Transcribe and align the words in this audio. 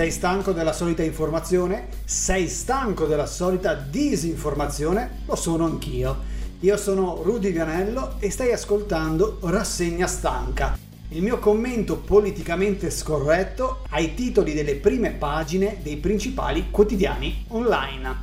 Sei 0.00 0.10
stanco 0.10 0.52
della 0.52 0.72
solita 0.72 1.02
informazione? 1.02 1.88
Sei 2.06 2.48
stanco 2.48 3.04
della 3.04 3.26
solita 3.26 3.74
disinformazione? 3.74 5.24
Lo 5.26 5.34
sono 5.34 5.66
anch'io. 5.66 6.16
Io 6.60 6.78
sono 6.78 7.20
Rudy 7.22 7.52
Vianello 7.52 8.14
e 8.18 8.30
stai 8.30 8.50
ascoltando 8.50 9.40
Rassegna 9.42 10.06
Stanca, 10.06 10.78
il 11.08 11.22
mio 11.22 11.38
commento 11.38 11.98
politicamente 11.98 12.88
scorretto 12.90 13.82
ai 13.90 14.14
titoli 14.14 14.54
delle 14.54 14.76
prime 14.76 15.10
pagine 15.10 15.80
dei 15.82 15.98
principali 15.98 16.70
quotidiani 16.70 17.44
online. 17.48 18.22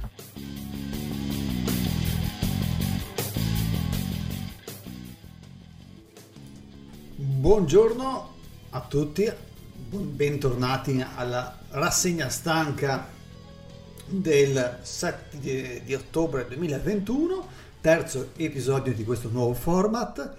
Buongiorno 7.17 8.29
a 8.71 8.81
tutti, 8.81 9.31
bentornati 9.89 11.03
alla 11.15 11.57
rassegna 11.69 12.27
stanca 12.27 13.07
del 14.05 14.79
7 14.81 15.37
di, 15.37 15.81
di, 15.85 15.93
ottobre 15.93 16.45
2021, 16.45 17.47
terzo 17.79 18.31
episodio 18.35 18.93
di 18.93 19.05
questo 19.05 19.29
nuovo 19.29 19.53
format 19.53 20.35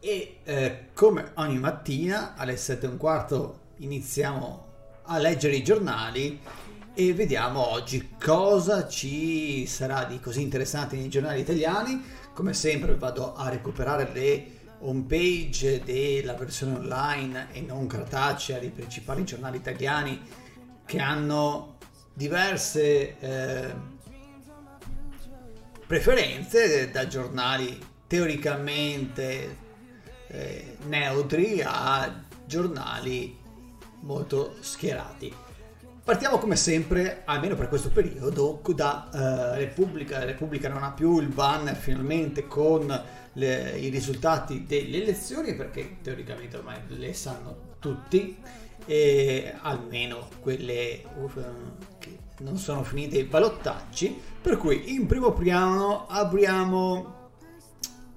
e 0.00 0.38
eh, 0.44 0.78
come 0.94 1.32
ogni 1.34 1.58
mattina 1.58 2.36
alle 2.36 2.56
7 2.56 2.86
e 2.86 2.88
un 2.88 2.96
quarto 2.96 3.58
iniziamo 3.76 4.64
a 5.02 5.18
leggere 5.18 5.56
i 5.56 5.62
giornali 5.62 6.40
e 6.94 7.12
vediamo 7.12 7.70
oggi 7.70 8.14
cosa 8.18 8.88
ci 8.88 9.66
sarà 9.66 10.04
di 10.04 10.18
così 10.20 10.40
interessante 10.40 10.96
nei 10.96 11.10
giornali 11.10 11.40
italiani. 11.40 12.02
Come 12.32 12.54
sempre 12.54 12.94
vado 12.94 13.34
a 13.34 13.50
recuperare 13.50 14.10
le 14.14 14.55
homepage 14.80 15.82
della 15.84 16.34
versione 16.34 16.76
online 16.78 17.48
e 17.52 17.60
non 17.60 17.86
cartacea 17.86 18.58
dei 18.58 18.70
principali 18.70 19.24
giornali 19.24 19.56
italiani 19.56 20.20
che 20.84 21.00
hanno 21.00 21.76
diverse 22.12 23.18
eh, 23.18 23.74
preferenze 25.86 26.90
da 26.90 27.06
giornali 27.06 27.78
teoricamente 28.06 29.56
eh, 30.28 30.76
neutri 30.86 31.62
a 31.64 32.24
giornali 32.44 33.36
molto 34.00 34.56
schierati. 34.60 35.45
Partiamo 36.06 36.38
come 36.38 36.54
sempre, 36.54 37.22
almeno 37.24 37.56
per 37.56 37.66
questo 37.68 37.88
periodo, 37.88 38.60
da 38.76 39.08
uh, 39.12 39.56
Repubblica. 39.56 40.24
Repubblica 40.24 40.68
non 40.68 40.84
ha 40.84 40.92
più 40.92 41.18
il 41.18 41.26
banner 41.26 41.74
finalmente 41.74 42.46
con 42.46 42.86
le, 43.32 43.76
i 43.76 43.88
risultati 43.88 44.66
delle 44.66 45.02
elezioni 45.02 45.56
perché 45.56 45.96
teoricamente 46.02 46.58
ormai 46.58 46.78
le 46.86 47.12
sanno 47.12 47.74
tutti 47.80 48.40
e 48.86 49.52
almeno 49.60 50.28
quelle 50.38 51.02
uh, 51.12 51.28
che 51.98 52.18
non 52.38 52.56
sono 52.56 52.84
finite 52.84 53.18
i 53.18 53.24
balottaggi 53.24 54.16
per 54.40 54.58
cui 54.58 54.94
in 54.94 55.06
primo 55.06 55.32
piano 55.32 56.06
abbiamo 56.06 57.30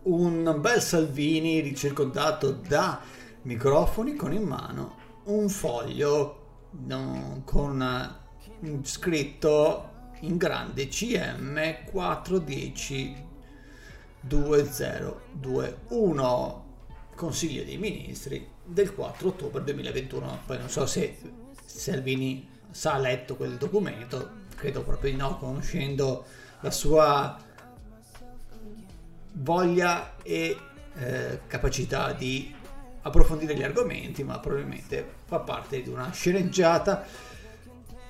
un 0.03 0.57
bel 0.59 0.79
Salvini 0.79 1.59
ricircondato 1.61 2.51
da 2.51 3.01
microfoni 3.41 4.13
con 4.13 4.31
in 4.31 4.43
mano 4.43 4.95
un 5.23 5.49
foglio 5.49 6.38
no, 6.71 7.41
con 7.45 8.15
scritto 8.83 9.89
in 10.21 10.37
grande 10.37 10.87
CM 10.87 11.83
410 11.85 13.27
2021 14.21 16.65
Consiglio 17.15 17.63
dei 17.63 17.77
Ministri 17.77 18.47
del 18.63 18.93
4 18.93 19.27
ottobre 19.27 19.63
2021. 19.63 20.41
Poi 20.45 20.57
non 20.57 20.69
so 20.69 20.85
se 20.85 21.17
Salvini 21.65 22.47
sa 22.71 22.97
letto 22.97 23.35
quel 23.35 23.57
documento, 23.57 24.31
credo 24.55 24.83
proprio 24.83 25.11
di 25.11 25.17
no, 25.17 25.37
conoscendo 25.37 26.23
la 26.61 26.71
sua 26.71 27.37
voglia 29.33 30.15
e 30.23 30.57
eh, 30.95 31.41
capacità 31.47 32.13
di 32.13 32.55
approfondire 33.01 33.55
gli 33.55 33.63
argomenti, 33.63 34.23
ma 34.23 34.39
probabilmente 34.39 35.17
fa 35.29 35.37
parte 35.37 35.83
di 35.83 35.89
una 35.89 36.09
sceneggiata. 36.11 37.05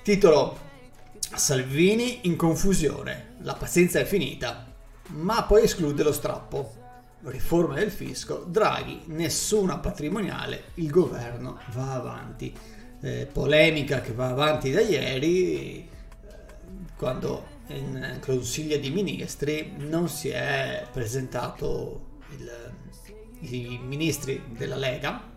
Titolo 0.02 0.58
Salvini 1.34 2.20
in 2.22 2.34
confusione, 2.34 3.34
la 3.42 3.52
pazienza 3.52 4.00
è 4.00 4.06
finita, 4.06 4.72
ma 5.08 5.42
poi 5.42 5.64
esclude 5.64 6.02
lo 6.02 6.12
strappo. 6.12 6.78
Riforma 7.24 7.74
del 7.74 7.90
fisco, 7.90 8.46
Draghi, 8.48 9.02
nessuna 9.08 9.76
patrimoniale, 9.76 10.70
il 10.76 10.88
governo 10.88 11.60
va 11.74 11.92
avanti. 11.92 12.56
Eh, 13.02 13.28
polemica 13.30 14.00
che 14.00 14.12
va 14.12 14.28
avanti 14.28 14.70
da 14.70 14.80
ieri, 14.80 15.86
quando 16.96 17.58
in 17.66 18.18
Consiglio 18.20 18.78
di 18.78 18.90
Ministri 18.90 19.74
non 19.76 20.08
si 20.08 20.30
è 20.30 20.86
presentato 20.90 22.18
il, 22.30 22.72
i 23.40 23.78
ministri 23.82 24.42
della 24.56 24.76
Lega 24.76 25.28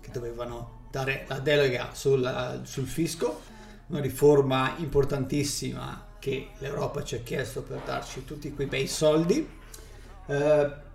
che 0.00 0.10
dovevano 0.10 0.77
dare 0.90 1.24
la 1.28 1.38
delega 1.38 1.90
sul, 1.92 2.60
sul 2.64 2.86
fisco, 2.86 3.40
una 3.88 4.00
riforma 4.00 4.74
importantissima 4.78 6.06
che 6.18 6.50
l'Europa 6.58 7.02
ci 7.02 7.14
ha 7.14 7.20
chiesto 7.20 7.62
per 7.62 7.80
darci 7.84 8.24
tutti 8.24 8.52
quei 8.52 8.66
bei 8.66 8.86
soldi. 8.86 9.48
Eh, 10.26 10.86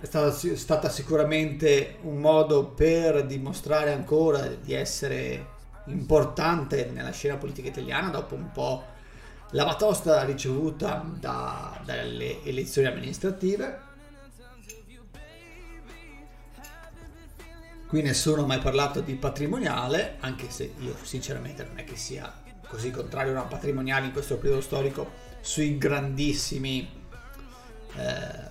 è 0.00 0.06
stata, 0.06 0.32
stata 0.32 0.88
sicuramente 0.88 1.96
un 2.02 2.18
modo 2.18 2.66
per 2.66 3.24
dimostrare 3.24 3.92
ancora 3.92 4.46
di 4.48 4.74
essere 4.74 5.52
importante 5.86 6.90
nella 6.92 7.10
scena 7.10 7.36
politica 7.36 7.68
italiana 7.68 8.08
dopo 8.08 8.34
un 8.34 8.50
po' 8.50 8.84
la 9.50 9.64
batosta 9.64 10.24
ricevuta 10.24 11.04
da, 11.18 11.80
dalle 11.84 12.42
elezioni 12.44 12.88
amministrative. 12.88 13.92
Qui 17.94 18.02
nessuno 18.02 18.42
ha 18.42 18.46
mai 18.46 18.58
parlato 18.58 18.98
di 18.98 19.14
patrimoniale, 19.14 20.16
anche 20.18 20.50
se 20.50 20.74
io 20.80 20.96
sinceramente 21.02 21.62
non 21.62 21.78
è 21.78 21.84
che 21.84 21.94
sia 21.94 22.42
così 22.66 22.90
contrario 22.90 23.30
a 23.30 23.34
una 23.34 23.44
patrimoniale 23.44 24.06
in 24.06 24.12
questo 24.12 24.36
periodo 24.36 24.62
storico 24.62 25.12
sui 25.40 25.78
grandissimi 25.78 26.90
eh, 27.94 28.48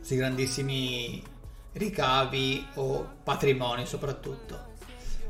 sui 0.00 0.16
grandissimi 0.16 1.22
ricavi 1.72 2.68
o 2.76 3.06
patrimoni 3.22 3.84
soprattutto. 3.84 4.72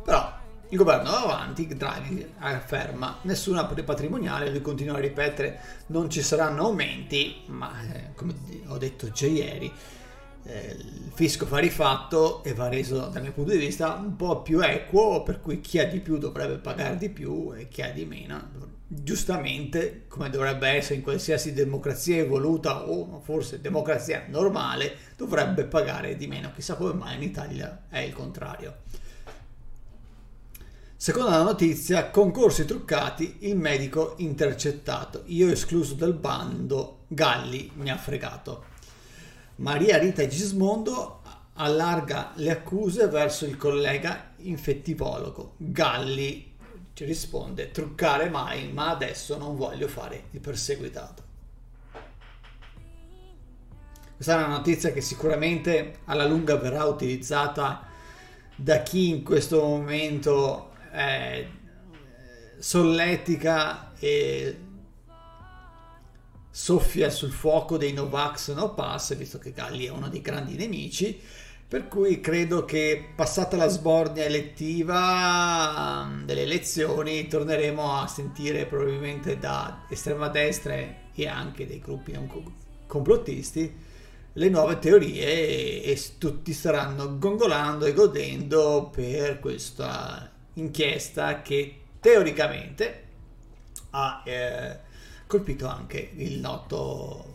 Però 0.04 0.32
il 0.68 0.78
governo 0.78 1.10
va 1.10 1.22
avanti, 1.22 1.66
Draghi 1.66 2.34
afferma 2.38 3.18
nessuna 3.22 3.64
patrimoniale, 3.64 4.50
lui 4.50 4.60
continua 4.60 4.96
a 4.96 5.00
ripetere 5.00 5.60
non 5.86 6.08
ci 6.08 6.22
saranno 6.22 6.66
aumenti, 6.66 7.42
ma 7.46 7.72
eh, 7.82 8.14
come 8.14 8.32
ho 8.68 8.78
detto 8.78 9.10
già 9.10 9.26
ieri, 9.26 9.72
il 10.48 11.10
fisco 11.12 11.46
va 11.46 11.58
rifatto 11.58 12.44
e 12.44 12.54
va 12.54 12.68
reso 12.68 13.08
dal 13.08 13.22
mio 13.22 13.32
punto 13.32 13.52
di 13.52 13.58
vista 13.58 13.94
un 13.94 14.16
po' 14.16 14.42
più 14.42 14.60
equo, 14.60 15.22
per 15.22 15.40
cui 15.40 15.60
chi 15.60 15.78
ha 15.78 15.86
di 15.86 16.00
più 16.00 16.18
dovrebbe 16.18 16.58
pagare 16.58 16.96
di 16.96 17.08
più 17.08 17.52
e 17.54 17.68
chi 17.68 17.82
ha 17.82 17.90
di 17.90 18.04
meno, 18.04 18.48
giustamente, 18.86 20.04
come 20.08 20.30
dovrebbe 20.30 20.68
essere 20.68 20.96
in 20.96 21.02
qualsiasi 21.02 21.52
democrazia 21.52 22.16
evoluta 22.16 22.88
o 22.88 23.20
forse 23.24 23.60
democrazia 23.60 24.24
normale, 24.28 24.96
dovrebbe 25.16 25.64
pagare 25.64 26.16
di 26.16 26.26
meno. 26.26 26.52
Chissà 26.54 26.74
come 26.74 26.92
mai 26.92 27.16
in 27.16 27.22
Italia 27.22 27.86
è 27.88 27.98
il 27.98 28.12
contrario. 28.12 28.76
Seconda 30.98 31.42
notizia, 31.42 32.08
concorsi 32.10 32.64
truccati, 32.64 33.36
il 33.40 33.56
medico 33.56 34.14
intercettato. 34.18 35.24
Io 35.26 35.50
escluso 35.50 35.94
dal 35.94 36.14
bando, 36.14 37.00
Galli 37.08 37.70
mi 37.74 37.90
ha 37.90 37.98
fregato. 37.98 38.74
Maria 39.56 39.96
Rita 39.96 40.26
Gismondo 40.26 41.22
allarga 41.54 42.32
le 42.34 42.50
accuse 42.50 43.08
verso 43.08 43.46
il 43.46 43.56
collega 43.56 44.32
infettivologo. 44.38 45.54
Galli 45.56 46.54
ci 46.92 47.04
risponde 47.04 47.70
truccare 47.70 48.28
mai, 48.28 48.70
ma 48.70 48.90
adesso 48.90 49.38
non 49.38 49.56
voglio 49.56 49.88
fare 49.88 50.24
il 50.32 50.40
perseguitato. 50.40 51.24
Questa 54.14 54.34
è 54.34 54.36
una 54.36 54.56
notizia 54.56 54.92
che 54.92 55.00
sicuramente 55.00 56.00
alla 56.04 56.26
lunga 56.26 56.56
verrà 56.56 56.84
utilizzata 56.84 57.86
da 58.54 58.82
chi 58.82 59.08
in 59.08 59.22
questo 59.22 59.62
momento 59.62 60.72
eh, 60.92 61.48
solletica 62.58 63.92
e 63.98 64.65
soffia 66.56 67.10
sul 67.10 67.32
fuoco 67.32 67.76
dei 67.76 67.92
Novax 67.92 68.54
No 68.54 68.72
Pass, 68.72 69.14
visto 69.14 69.38
che 69.38 69.52
Galli 69.52 69.84
è 69.84 69.90
uno 69.90 70.08
dei 70.08 70.22
grandi 70.22 70.56
nemici. 70.56 71.20
Per 71.68 71.86
cui 71.86 72.22
credo 72.22 72.64
che 72.64 73.10
passata 73.14 73.58
la 73.58 73.68
sbornia 73.68 74.24
elettiva 74.24 76.06
mm, 76.06 76.24
delle 76.24 76.42
elezioni 76.42 77.26
torneremo 77.26 78.00
a 78.00 78.06
sentire 78.06 78.64
probabilmente 78.64 79.38
da 79.38 79.84
estrema 79.90 80.28
destra 80.28 80.74
e 81.14 81.28
anche 81.28 81.66
dei 81.66 81.78
gruppi 81.78 82.12
non 82.12 82.26
complottisti 82.86 83.74
le 84.32 84.48
nuove 84.48 84.78
teorie 84.78 85.82
e, 85.82 86.02
tutti 86.16 86.54
staranno 86.54 87.18
gongolando 87.18 87.84
e 87.84 87.92
godendo 87.92 88.90
per 88.90 89.40
questa 89.40 90.30
inchiesta 90.54 91.42
che 91.42 91.80
teoricamente 92.00 93.04
ha 93.90 94.22
eh, 94.24 94.84
colpito 95.26 95.66
anche 95.66 96.10
il 96.14 96.38
noto 96.38 97.34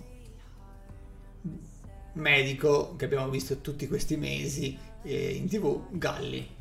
medico 2.13 2.95
che 2.95 3.05
abbiamo 3.05 3.29
visto 3.29 3.59
tutti 3.61 3.87
questi 3.87 4.17
mesi 4.17 4.77
eh, 5.03 5.31
in 5.31 5.47
tv, 5.47 5.87
Galli. 5.91 6.59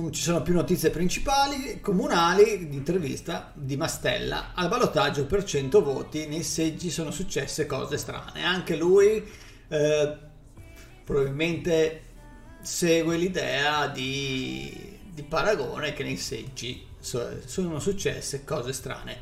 Non 0.00 0.12
ci 0.12 0.22
sono 0.22 0.42
più 0.42 0.52
notizie 0.52 0.90
principali 0.90 1.80
comunali 1.80 2.68
di 2.68 2.76
intervista 2.76 3.50
di 3.54 3.76
Mastella 3.76 4.52
al 4.54 4.68
ballottaggio 4.68 5.24
per 5.26 5.44
100 5.44 5.82
voti 5.82 6.26
nei 6.26 6.42
seggi 6.42 6.90
sono 6.90 7.10
successe 7.10 7.66
cose 7.66 7.96
strane. 7.96 8.44
Anche 8.44 8.76
lui 8.76 9.24
eh, 9.68 10.16
probabilmente 11.04 12.02
segue 12.60 13.16
l'idea 13.16 13.86
di, 13.88 14.98
di, 15.12 15.22
Paragone 15.22 15.92
che 15.92 16.02
nei 16.02 16.16
seggi 16.16 16.86
sono 16.98 17.78
successe 17.78 18.44
cose 18.44 18.72
strane. 18.72 19.18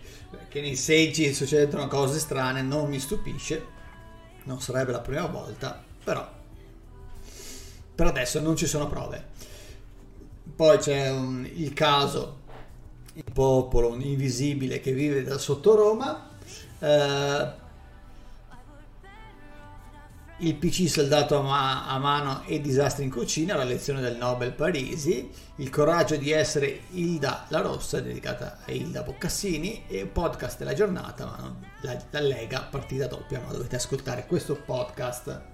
Che 0.49 0.61
nei 0.61 0.77
seggi 0.77 1.33
succedono 1.33 1.87
cose 1.87 2.19
strane 2.19 2.63
non 2.63 2.89
mi 2.89 2.99
stupisce 2.99 3.73
non 4.45 4.61
sarebbe 4.61 4.93
la 4.93 5.01
prima 5.01 5.27
volta 5.27 5.83
però 6.03 6.31
per 7.95 8.07
adesso 8.07 8.41
non 8.41 8.57
ci 8.57 8.67
sono 8.67 8.89
prove 8.89 9.29
poi 10.55 10.79
c'è 10.79 11.11
un, 11.11 11.49
il 11.55 11.73
caso, 11.73 12.43
il 13.15 13.25
popolo 13.33 13.95
invisibile 13.97 14.81
che 14.81 14.93
vive 14.93 15.23
da 15.23 15.39
sotto 15.39 15.75
Roma. 15.75 16.29
Eh, 16.79 17.63
il 20.39 20.57
PC 20.57 20.89
saldato 20.89 21.39
a, 21.39 21.43
ma- 21.43 21.87
a, 21.87 21.99
mano 21.99 22.43
e 22.45 22.61
disastri 22.61 23.05
in 23.05 23.11
cucina, 23.11 23.57
la 23.57 23.65
lezione 23.65 24.01
del 24.01 24.17
Nobel 24.17 24.53
Parisi, 24.53 25.31
il 25.57 25.71
coraggio 25.71 26.17
di 26.17 26.33
essere 26.33 26.83
Hilda 26.91 27.47
la 27.49 27.61
Rossa, 27.61 28.01
dedicata 28.01 28.59
a 28.67 28.71
Hilda 28.71 29.03
Boccassini, 29.03 29.85
e 29.87 30.07
podcast 30.07 30.59
della 30.59 30.75
giornata, 30.75 31.25
ma 31.25 31.37
non, 31.41 31.65
la, 31.83 31.97
la 32.11 32.21
Lega 32.21 32.67
partita 32.69 33.07
doppia, 33.07 33.41
ma 33.41 33.53
dovete 33.53 33.77
ascoltare 33.77 34.27
questo 34.27 34.57
podcast 34.57 35.53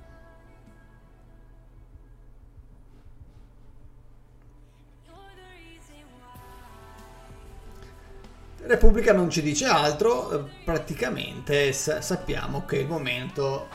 Repubblica 8.63 9.13
non 9.13 9.31
ci 9.31 9.43
dice 9.43 9.65
altro, 9.65 10.31
eh, 10.31 10.51
praticamente 10.65 11.73
sappiamo 11.73 12.67
che 12.67 12.77
il 12.77 12.87
momento, 12.87 13.69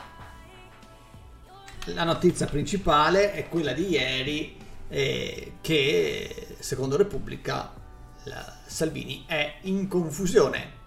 la 1.86 2.04
notizia 2.04 2.46
principale 2.46 3.32
è 3.32 3.48
quella 3.48 3.72
di 3.72 3.88
ieri 3.88 4.56
eh, 4.88 5.54
che 5.60 6.56
secondo 6.58 6.96
Repubblica 6.96 7.72
Salvini 8.66 9.24
è 9.26 9.56
in 9.62 9.88
confusione. 9.88 10.84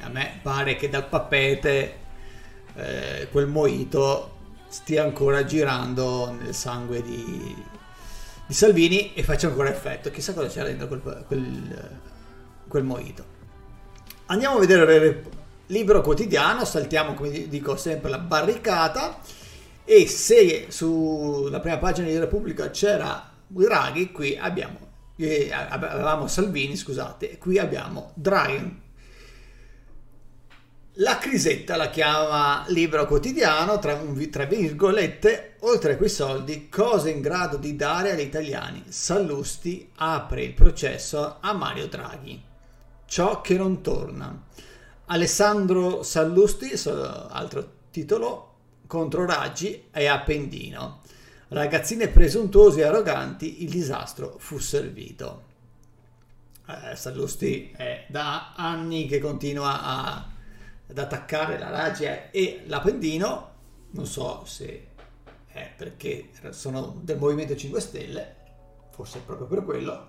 A 0.00 0.08
me 0.08 0.40
pare 0.42 0.76
che 0.76 0.88
dal 0.88 1.06
papete 1.08 1.98
eh, 2.74 3.28
quel 3.30 3.46
moito 3.46 4.38
stia 4.68 5.02
ancora 5.02 5.44
girando 5.44 6.32
nel 6.32 6.54
sangue 6.54 7.02
di, 7.02 7.54
di 8.46 8.54
Salvini 8.54 9.14
e 9.14 9.22
faccia 9.22 9.48
ancora 9.48 9.70
effetto. 9.70 10.10
Chissà 10.10 10.32
cosa 10.32 10.48
c'era 10.48 10.68
dentro 10.68 10.86
quel, 10.86 11.24
quel 11.26 12.00
quel 12.74 12.82
mojito. 12.82 13.24
Andiamo 14.26 14.56
a 14.56 14.58
vedere 14.58 15.06
il 15.06 15.24
libro 15.66 16.00
quotidiano, 16.00 16.64
saltiamo 16.64 17.14
come 17.14 17.46
dico 17.46 17.76
sempre 17.76 18.10
la 18.10 18.18
barricata 18.18 19.20
e 19.84 20.08
se 20.08 20.66
sulla 20.70 21.60
prima 21.60 21.78
pagina 21.78 22.08
di 22.08 22.18
Repubblica 22.18 22.70
c'era 22.70 23.30
Draghi, 23.46 24.10
qui 24.10 24.36
abbiamo 24.36 24.90
eh, 25.16 25.52
avevamo 25.52 26.26
Salvini, 26.26 26.74
scusate, 26.74 27.38
qui 27.38 27.58
abbiamo 27.58 28.10
Draghi. 28.14 28.82
La 30.98 31.18
crisetta 31.18 31.76
la 31.76 31.90
chiama 31.90 32.64
libro 32.68 33.06
quotidiano, 33.06 33.78
tra, 33.78 33.96
tra 34.32 34.44
virgolette, 34.46 35.56
oltre 35.60 35.92
a 35.92 35.96
quei 35.96 36.08
soldi, 36.08 36.68
cosa 36.68 37.08
in 37.08 37.20
grado 37.20 37.56
di 37.56 37.76
dare 37.76 38.10
agli 38.10 38.20
italiani? 38.20 38.82
Sallusti 38.88 39.90
apre 39.96 40.42
il 40.42 40.54
processo 40.54 41.36
a 41.40 41.52
Mario 41.52 41.86
Draghi. 41.86 42.52
Ciò 43.06 43.40
che 43.40 43.56
non 43.56 43.80
torna. 43.82 44.42
Alessandro 45.06 46.02
Sallusti, 46.02 46.72
altro 46.88 47.72
titolo, 47.90 48.54
contro 48.86 49.26
Raggi 49.26 49.88
e 49.92 50.06
Appendino. 50.06 51.00
Ragazzine 51.48 52.08
presuntuose 52.08 52.80
e 52.80 52.84
arroganti, 52.84 53.62
il 53.62 53.70
disastro 53.70 54.36
fu 54.38 54.58
servito. 54.58 55.52
Eh, 56.66 56.96
Sallusti 56.96 57.72
è 57.76 58.06
da 58.08 58.54
anni 58.54 59.06
che 59.06 59.18
continua 59.18 59.82
a, 59.82 60.28
ad 60.88 60.98
attaccare 60.98 61.58
la 61.58 61.70
Raggi 61.70 62.04
e 62.04 62.62
l'Appendino, 62.66 63.52
non 63.90 64.06
so 64.06 64.44
se 64.46 64.88
è 65.46 65.70
perché 65.76 66.30
sono 66.50 66.98
del 67.02 67.18
Movimento 67.18 67.54
5 67.54 67.80
Stelle, 67.80 68.34
forse 68.90 69.20
proprio 69.20 69.46
per 69.46 69.64
quello, 69.64 70.08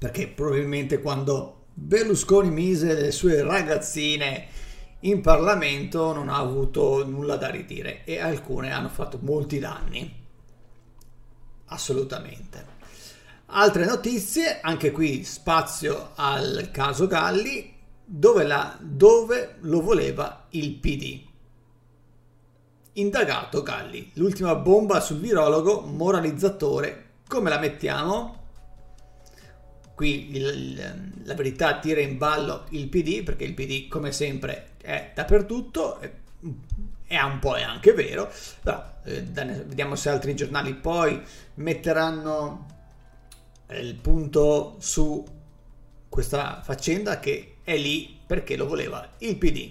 perché 0.00 0.28
probabilmente 0.28 1.02
quando 1.02 1.66
Berlusconi 1.74 2.48
mise 2.50 2.94
le 2.94 3.12
sue 3.12 3.42
ragazzine 3.42 4.46
in 5.00 5.20
Parlamento 5.20 6.14
non 6.14 6.30
ha 6.30 6.38
avuto 6.38 7.06
nulla 7.06 7.36
da 7.36 7.50
ridire 7.50 8.04
e 8.04 8.18
alcune 8.18 8.72
hanno 8.72 8.88
fatto 8.88 9.18
molti 9.20 9.58
danni. 9.58 10.10
Assolutamente. 11.66 12.78
Altre 13.52 13.84
notizie, 13.84 14.62
anche 14.62 14.90
qui 14.90 15.22
spazio 15.22 16.12
al 16.14 16.70
caso 16.72 17.06
Galli, 17.06 17.70
dove, 18.02 18.44
la, 18.44 18.78
dove 18.80 19.56
lo 19.60 19.82
voleva 19.82 20.46
il 20.52 20.76
PD. 20.76 21.22
Indagato 22.94 23.62
Galli, 23.62 24.12
l'ultima 24.14 24.54
bomba 24.54 25.00
sul 25.00 25.18
virologo 25.18 25.82
moralizzatore. 25.82 27.08
Come 27.28 27.50
la 27.50 27.58
mettiamo? 27.58 28.39
Qui 30.00 30.34
il, 30.34 31.12
la 31.24 31.34
verità 31.34 31.78
tira 31.78 32.00
in 32.00 32.16
ballo 32.16 32.64
il 32.70 32.88
PD 32.88 33.22
perché 33.22 33.44
il 33.44 33.52
PD 33.52 33.86
come 33.86 34.12
sempre 34.12 34.70
è 34.80 35.12
dappertutto 35.14 36.00
e, 36.00 36.12
è 37.06 37.20
un 37.20 37.38
po' 37.38 37.54
è 37.54 37.62
anche 37.62 37.92
vero 37.92 38.32
però 38.62 38.82
eh, 39.04 39.20
vediamo 39.20 39.96
se 39.96 40.08
altri 40.08 40.34
giornali 40.34 40.72
poi 40.72 41.20
metteranno 41.56 42.66
il 43.72 43.94
punto 43.96 44.76
su 44.78 45.22
questa 46.08 46.62
faccenda 46.62 47.20
che 47.20 47.56
è 47.62 47.76
lì 47.76 48.18
perché 48.26 48.56
lo 48.56 48.66
voleva 48.66 49.06
il 49.18 49.36
PD 49.36 49.70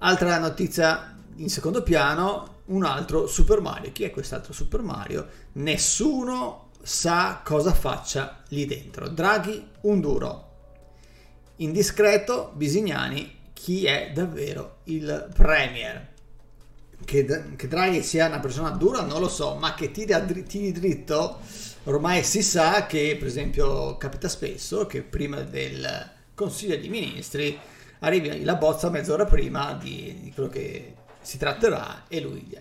altra 0.00 0.38
notizia 0.38 1.16
in 1.36 1.48
secondo 1.48 1.82
piano 1.82 2.56
un 2.68 2.84
altro 2.84 3.26
Super 3.26 3.62
Mario. 3.62 3.92
Chi 3.92 4.04
è 4.04 4.10
quest'altro 4.10 4.52
Super 4.52 4.82
Mario? 4.82 5.26
Nessuno 5.52 6.67
sa 6.88 7.42
cosa 7.44 7.74
faccia 7.74 8.42
lì 8.48 8.64
dentro. 8.64 9.08
Draghi 9.08 9.62
un 9.82 10.00
duro. 10.00 10.46
Indiscreto 11.56 12.52
Bisignani 12.54 13.50
chi 13.52 13.84
è 13.84 14.10
davvero 14.14 14.78
il 14.84 15.28
premier. 15.34 16.16
Che, 17.04 17.44
che 17.56 17.68
Draghi 17.68 18.02
sia 18.02 18.26
una 18.26 18.40
persona 18.40 18.70
dura 18.70 19.02
non 19.02 19.20
lo 19.20 19.28
so, 19.28 19.54
ma 19.56 19.74
che 19.74 19.90
tiri, 19.90 20.44
tiri 20.44 20.72
dritto 20.72 21.40
ormai 21.84 22.24
si 22.24 22.42
sa 22.42 22.86
che 22.86 23.16
per 23.18 23.28
esempio 23.28 23.98
capita 23.98 24.28
spesso 24.28 24.86
che 24.86 25.02
prima 25.02 25.42
del 25.42 26.10
Consiglio 26.34 26.76
dei 26.76 26.88
Ministri 26.88 27.58
arrivi 28.00 28.44
la 28.44 28.54
bozza 28.54 28.88
mezz'ora 28.88 29.26
prima 29.26 29.74
di, 29.74 30.18
di 30.22 30.32
quello 30.32 30.48
che 30.48 30.94
si 31.20 31.36
tratterà 31.36 32.04
e 32.08 32.20
lui 32.20 32.56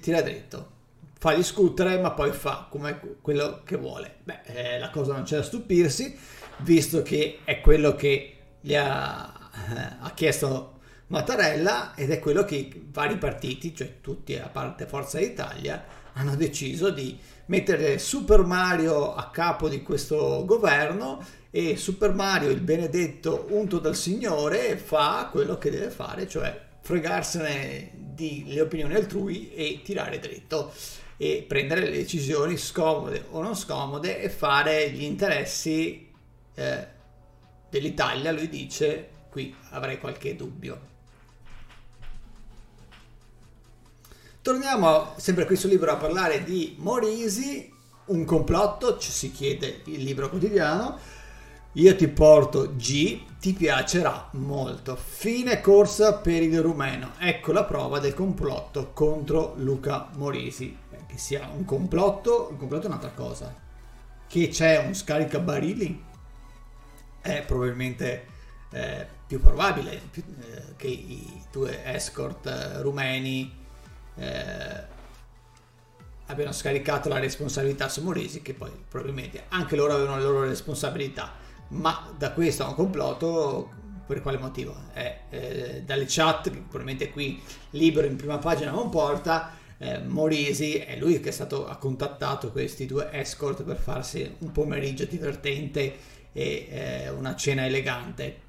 tira 0.00 0.22
dritto 0.22 0.78
fa 1.20 1.34
discutere, 1.34 2.00
ma 2.00 2.12
poi 2.12 2.32
fa 2.32 2.66
come 2.70 2.98
quello 3.20 3.60
che 3.62 3.76
vuole. 3.76 4.20
Beh, 4.24 4.40
eh, 4.44 4.78
la 4.78 4.88
cosa 4.88 5.12
non 5.12 5.24
c'è 5.24 5.36
da 5.36 5.42
stupirsi, 5.42 6.18
visto 6.60 7.02
che 7.02 7.40
è 7.44 7.60
quello 7.60 7.94
che 7.94 8.36
gli 8.58 8.74
ha, 8.74 9.30
eh, 9.68 9.96
ha 10.00 10.10
chiesto 10.14 10.78
Mattarella 11.08 11.94
ed 11.94 12.10
è 12.10 12.18
quello 12.20 12.42
che 12.46 12.56
i 12.56 12.88
vari 12.90 13.18
partiti, 13.18 13.74
cioè 13.74 14.00
tutti 14.00 14.34
a 14.34 14.48
parte 14.48 14.86
Forza 14.86 15.20
Italia, 15.20 15.84
hanno 16.14 16.36
deciso 16.36 16.88
di 16.88 17.18
mettere 17.46 17.98
Super 17.98 18.40
Mario 18.40 19.14
a 19.14 19.28
capo 19.28 19.68
di 19.68 19.82
questo 19.82 20.44
governo 20.46 21.22
e 21.50 21.76
Super 21.76 22.14
Mario, 22.14 22.48
il 22.48 22.62
benedetto 22.62 23.46
unto 23.50 23.78
dal 23.78 23.94
Signore, 23.94 24.78
fa 24.78 25.28
quello 25.30 25.58
che 25.58 25.70
deve 25.70 25.90
fare, 25.90 26.26
cioè 26.26 26.68
fregarsene 26.80 27.90
delle 27.92 28.62
opinioni 28.62 28.94
altrui 28.94 29.52
e 29.52 29.82
tirare 29.84 30.18
dritto 30.18 30.72
e 31.22 31.44
prendere 31.46 31.82
le 31.82 31.90
decisioni 31.90 32.56
scomode 32.56 33.26
o 33.32 33.42
non 33.42 33.54
scomode 33.54 34.22
e 34.22 34.30
fare 34.30 34.88
gli 34.90 35.02
interessi 35.02 36.10
eh, 36.54 36.86
dell'Italia, 37.68 38.32
lui 38.32 38.48
dice, 38.48 39.10
qui 39.28 39.54
avrei 39.72 39.98
qualche 39.98 40.34
dubbio. 40.34 40.80
Torniamo 44.40 45.12
sempre 45.18 45.44
qui 45.44 45.56
sul 45.56 45.68
libro 45.68 45.92
a 45.92 45.96
parlare 45.96 46.42
di 46.42 46.76
Morisi, 46.78 47.70
un 48.06 48.24
complotto, 48.24 48.96
ci 48.96 49.10
si 49.10 49.30
chiede 49.30 49.82
il 49.84 50.02
libro 50.02 50.30
quotidiano. 50.30 50.98
Io 51.74 51.94
ti 51.96 52.08
porto 52.08 52.76
G, 52.76 53.20
ti 53.38 53.52
piacerà 53.52 54.30
molto. 54.32 54.96
Fine 54.96 55.60
corsa 55.60 56.14
per 56.14 56.42
il 56.42 56.62
rumeno. 56.62 57.12
Ecco 57.18 57.52
la 57.52 57.64
prova 57.64 57.98
del 57.98 58.14
complotto 58.14 58.92
contro 58.94 59.52
Luca 59.58 60.08
Morisi. 60.16 60.88
Che 61.10 61.18
sia 61.18 61.50
un 61.52 61.64
complotto, 61.64 62.48
un 62.50 62.56
complotto 62.56 62.84
è 62.84 62.86
un'altra 62.86 63.10
cosa. 63.10 63.52
Che 64.28 64.48
c'è 64.48 64.78
un 64.78 64.94
scaricabarili 64.94 66.04
è 67.20 67.42
probabilmente 67.44 68.26
eh, 68.70 69.06
più 69.26 69.40
probabile 69.40 70.00
più, 70.10 70.22
eh, 70.40 70.76
che 70.76 70.86
i 70.86 71.42
due 71.50 71.84
escort 71.84 72.46
eh, 72.46 72.80
rumeni 72.80 73.52
eh, 74.14 74.84
abbiano 76.26 76.52
scaricato 76.52 77.08
la 77.08 77.18
responsabilità 77.18 77.88
su 77.88 78.04
Morisi, 78.04 78.40
che 78.40 78.54
poi 78.54 78.70
probabilmente 78.88 79.46
anche 79.48 79.74
loro 79.74 79.94
avevano 79.94 80.18
le 80.18 80.22
loro 80.22 80.44
responsabilità, 80.44 81.32
ma 81.70 82.14
da 82.16 82.30
questo 82.30 82.64
a 82.64 82.68
un 82.68 82.74
complotto 82.76 83.68
per 84.06 84.22
quale 84.22 84.38
motivo? 84.38 84.76
Eh, 84.94 85.82
dalle 85.84 86.04
chat, 86.06 86.50
probabilmente 86.50 87.10
qui 87.10 87.42
libero 87.70 88.06
in 88.06 88.14
prima 88.14 88.38
pagina 88.38 88.70
non 88.70 88.90
porta, 88.90 89.58
eh, 89.82 89.98
Morisi 90.00 90.74
è 90.74 90.96
lui 90.96 91.20
che 91.20 91.30
è 91.30 91.32
stato, 91.32 91.66
ha 91.66 91.76
contattato 91.78 92.52
questi 92.52 92.84
due 92.84 93.08
escort 93.12 93.62
per 93.62 93.78
farsi 93.78 94.36
un 94.40 94.52
pomeriggio 94.52 95.06
divertente 95.06 95.96
e 96.32 96.68
eh, 96.70 97.08
una 97.08 97.34
cena 97.34 97.64
elegante. 97.64 98.48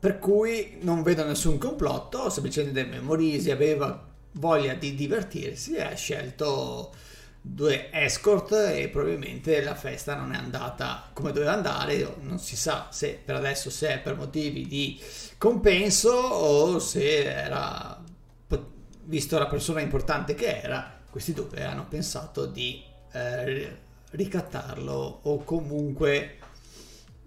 Per 0.00 0.18
cui 0.18 0.78
non 0.80 1.04
vedo 1.04 1.24
nessun 1.24 1.58
complotto, 1.58 2.28
semplicemente 2.30 2.98
Morisi 3.00 3.52
aveva 3.52 4.10
voglia 4.32 4.74
di 4.74 4.96
divertirsi 4.96 5.76
e 5.76 5.82
ha 5.82 5.94
scelto 5.94 6.92
due 7.44 7.90
escort 7.90 8.52
e 8.52 8.88
probabilmente 8.88 9.60
la 9.62 9.74
festa 9.74 10.14
non 10.14 10.32
è 10.32 10.36
andata 10.36 11.10
come 11.12 11.32
doveva 11.32 11.52
andare, 11.52 12.14
non 12.20 12.38
si 12.38 12.56
sa 12.56 12.86
se 12.90 13.20
per 13.22 13.34
adesso 13.34 13.68
se 13.68 13.88
è 13.88 13.98
per 14.00 14.16
motivi 14.16 14.66
di 14.66 15.00
compenso 15.38 16.12
o 16.12 16.78
se 16.78 17.24
era 17.24 18.00
visto 19.04 19.38
la 19.38 19.46
persona 19.46 19.80
importante 19.80 20.34
che 20.34 20.60
era, 20.60 21.00
questi 21.10 21.32
due 21.32 21.64
hanno 21.64 21.86
pensato 21.88 22.46
di 22.46 22.82
eh, 23.12 23.76
ricattarlo 24.10 25.20
o 25.22 25.44
comunque 25.44 26.38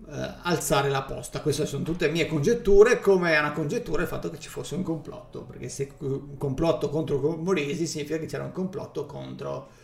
eh, 0.08 0.34
alzare 0.42 0.90
la 0.90 1.04
posta. 1.04 1.42
Queste 1.42 1.66
sono 1.66 1.84
tutte 1.84 2.10
mie 2.10 2.28
congetture, 2.28 3.00
come 3.00 3.34
è 3.34 3.40
una 3.40 3.52
congettura 3.52 4.04
il 4.04 4.08
fatto 4.08 4.30
che 4.30 4.40
ci 4.40 4.50
fosse 4.50 4.76
un 4.76 4.84
complotto, 4.84 5.44
perché 5.44 5.70
se 5.70 5.92
un 6.00 6.38
complotto 6.38 6.90
contro 6.90 7.36
Moresi 7.36 7.86
significa 7.86 8.18
che 8.18 8.26
c'era 8.26 8.44
un 8.44 8.52
complotto 8.52 9.06
contro 9.06 9.84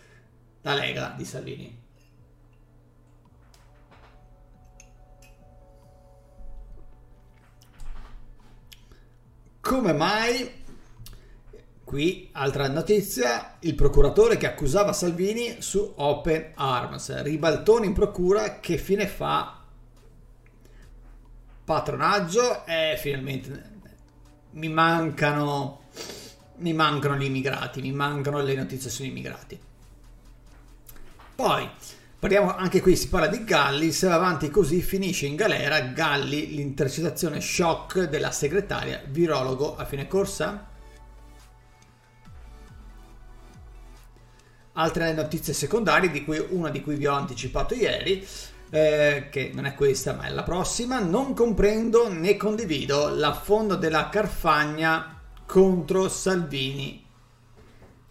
la 0.61 0.73
Lega 0.73 1.13
di 1.17 1.25
Salvini. 1.25 1.79
Come 9.59 9.93
mai? 9.93 10.59
Qui 11.83 12.29
altra 12.33 12.69
notizia, 12.69 13.57
il 13.59 13.75
procuratore 13.75 14.37
che 14.37 14.47
accusava 14.47 14.93
Salvini 14.93 15.61
su 15.61 15.93
Open 15.97 16.53
Arms, 16.55 17.21
ribaltone 17.21 17.85
in 17.85 17.93
procura, 17.93 18.59
che 18.59 18.77
fine 18.77 19.07
fa 19.07 19.59
patronaggio 21.63 22.65
e 22.65 22.95
finalmente 22.97 23.69
mi 24.51 24.69
mancano 24.69 25.81
mi 26.61 26.73
mancano 26.73 27.17
gli 27.17 27.23
immigrati, 27.23 27.81
mi 27.81 27.91
mancano 27.91 28.41
le 28.41 28.55
notizie 28.55 28.89
sugli 28.89 29.07
immigrati. 29.07 29.59
Poi 31.35 31.69
parliamo 32.19 32.55
anche 32.55 32.81
qui 32.81 32.95
si 32.95 33.09
parla 33.09 33.27
di 33.27 33.43
Galli, 33.43 33.91
se 33.91 34.07
va 34.07 34.15
avanti 34.15 34.49
così 34.49 34.81
finisce 34.81 35.25
in 35.25 35.35
galera 35.35 35.79
Galli 35.79 36.53
l'intercettazione 36.53 37.41
shock 37.41 38.03
della 38.03 38.31
segretaria 38.31 39.01
virologo 39.07 39.75
a 39.75 39.85
fine 39.85 40.07
corsa. 40.07 40.67
Altre 44.73 45.13
notizie 45.13 45.53
secondarie, 45.53 46.11
di 46.11 46.23
cui 46.23 46.43
una 46.49 46.69
di 46.69 46.81
cui 46.81 46.95
vi 46.95 47.05
ho 47.05 47.13
anticipato 47.13 47.73
ieri, 47.73 48.25
eh, 48.69 49.27
che 49.29 49.51
non 49.53 49.65
è 49.65 49.75
questa 49.75 50.13
ma 50.13 50.23
è 50.23 50.29
la 50.29 50.43
prossima, 50.43 50.99
non 50.99 51.33
comprendo 51.33 52.07
né 52.11 52.37
condivido 52.37 53.09
l'affondo 53.09 53.75
della 53.75 54.09
Carfagna 54.09 55.19
contro 55.45 56.07
Salvini. 56.07 57.00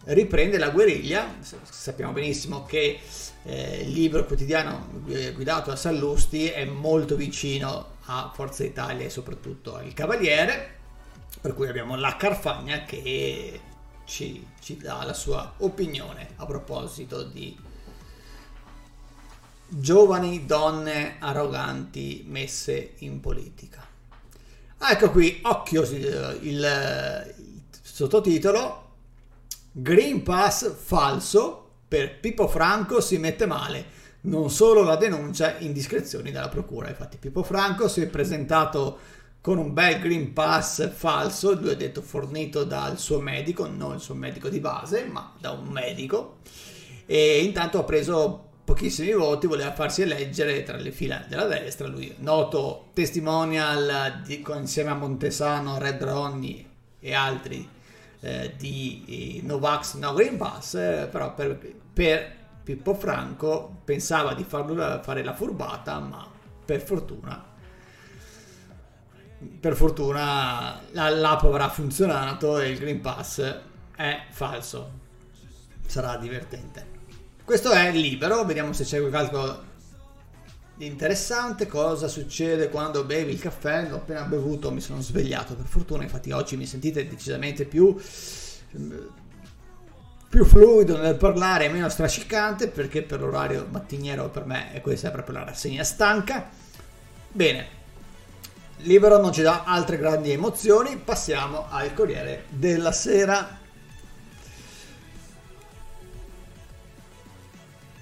Riprende 0.03 0.57
la 0.57 0.71
guerriglia, 0.71 1.35
sappiamo 1.41 2.11
benissimo 2.11 2.65
che 2.65 2.99
eh, 3.43 3.81
il 3.83 3.91
libro 3.91 4.25
quotidiano 4.25 5.03
eh, 5.07 5.31
guidato 5.31 5.69
da 5.69 5.75
Sallusti 5.75 6.47
è 6.47 6.65
molto 6.65 7.15
vicino 7.15 7.97
a 8.05 8.31
Forza 8.33 8.63
Italia 8.63 9.05
e 9.05 9.11
soprattutto 9.11 9.75
al 9.75 9.93
Cavaliere, 9.93 10.79
per 11.39 11.53
cui 11.53 11.67
abbiamo 11.67 11.95
la 11.95 12.15
Carfagna 12.17 12.83
che 12.83 13.59
ci, 14.05 14.43
ci 14.59 14.77
dà 14.77 15.03
la 15.03 15.13
sua 15.13 15.53
opinione 15.57 16.29
a 16.37 16.47
proposito 16.47 17.21
di 17.21 17.55
giovani 19.67 20.47
donne 20.47 21.17
arroganti 21.19 22.25
messe 22.27 22.95
in 22.99 23.19
politica. 23.19 23.87
ecco 24.79 25.11
qui, 25.11 25.39
occhio 25.43 25.83
il, 25.83 26.39
il 26.41 27.35
sottotitolo 27.83 28.80
Green 29.73 30.21
Pass 30.21 30.75
falso 30.75 31.69
per 31.87 32.19
Pippo 32.19 32.49
Franco 32.49 32.99
si 32.99 33.17
mette 33.17 33.45
male. 33.45 33.99
Non 34.21 34.49
solo 34.49 34.83
la 34.83 34.97
denuncia 34.97 35.57
indiscrezioni 35.59 36.31
dalla 36.31 36.49
procura. 36.49 36.89
Infatti 36.89 37.17
Pippo 37.17 37.41
Franco 37.41 37.87
si 37.87 38.01
è 38.01 38.07
presentato 38.07 38.99
con 39.39 39.57
un 39.57 39.71
bel 39.73 39.99
Green 39.99 40.33
Pass 40.33 40.91
falso, 40.91 41.53
lui 41.55 41.71
ha 41.71 41.75
detto 41.75 42.01
fornito 42.01 42.65
dal 42.65 42.99
suo 42.99 43.21
medico, 43.21 43.65
non 43.65 43.93
il 43.93 44.01
suo 44.01 44.13
medico 44.13 44.49
di 44.49 44.59
base, 44.59 45.05
ma 45.05 45.33
da 45.39 45.51
un 45.51 45.69
medico. 45.69 46.39
E 47.05 47.39
intanto 47.39 47.79
ha 47.79 47.83
preso 47.83 48.49
pochissimi 48.65 49.13
voti, 49.13 49.47
voleva 49.47 49.71
farsi 49.73 50.01
eleggere 50.01 50.63
tra 50.63 50.77
le 50.77 50.91
fila 50.91 51.25
della 51.27 51.45
destra, 51.45 51.87
lui 51.87 52.13
noto 52.17 52.89
testimonial 52.93 54.21
di, 54.23 54.43
insieme 54.53 54.91
a 54.91 54.95
Montesano, 54.95 55.77
Red 55.77 56.03
Ronnie 56.03 56.65
e 56.99 57.13
altri 57.13 57.79
eh, 58.21 58.53
di 58.57 59.41
Novax 59.43 59.95
No 59.95 60.13
Green 60.13 60.37
Pass, 60.37 60.75
eh, 60.75 61.07
però 61.11 61.33
per, 61.33 61.57
per, 61.93 62.39
Pippo 62.63 62.93
Franco 62.93 63.81
pensava 63.83 64.33
di 64.33 64.43
farlo, 64.43 65.01
fare 65.03 65.23
la 65.23 65.33
furbata, 65.33 65.99
ma 65.99 66.27
per 66.63 66.79
fortuna 66.81 67.49
per 69.59 69.75
fortuna 69.75 70.79
l'app 70.91 71.43
avrà 71.43 71.67
funzionato 71.69 72.59
e 72.59 72.69
il 72.69 72.77
Green 72.77 73.01
Pass 73.01 73.41
è 73.95 74.25
falso. 74.29 74.99
Sarà 75.85 76.15
divertente. 76.17 76.99
Questo 77.43 77.71
è 77.71 77.91
libero, 77.91 78.45
vediamo 78.45 78.71
se 78.71 78.83
c'è 78.83 78.99
qualcosa 78.99 79.69
interessante. 80.85 81.67
Cosa 81.67 82.07
succede 82.07 82.69
quando 82.69 83.03
bevi 83.03 83.31
il 83.31 83.39
caffè? 83.39 83.87
L'ho 83.87 83.97
appena 83.97 84.23
bevuto, 84.23 84.71
mi 84.71 84.81
sono 84.81 85.01
svegliato 85.01 85.55
per 85.55 85.65
fortuna, 85.65 86.03
infatti 86.03 86.31
oggi 86.31 86.57
mi 86.57 86.65
sentite 86.65 87.07
decisamente 87.07 87.65
più, 87.65 87.95
più 90.29 90.45
fluido 90.45 90.97
nel 90.97 91.15
parlare 91.15 91.69
meno 91.69 91.89
strascicante 91.89 92.67
perché 92.67 93.01
per 93.01 93.19
l'orario 93.19 93.67
mattiniero 93.69 94.29
per 94.29 94.45
me 94.45 94.71
è 94.71 94.81
questa 94.81 95.11
proprio 95.11 95.39
la 95.39 95.45
rassegna 95.45 95.83
stanca. 95.83 96.49
Bene, 97.27 97.67
libero 98.77 99.19
non 99.19 99.31
ci 99.31 99.41
dà 99.41 99.63
altre 99.65 99.97
grandi 99.97 100.31
emozioni, 100.31 100.97
passiamo 100.97 101.67
al 101.69 101.93
Corriere 101.93 102.45
della 102.49 102.91
Sera. 102.91 103.59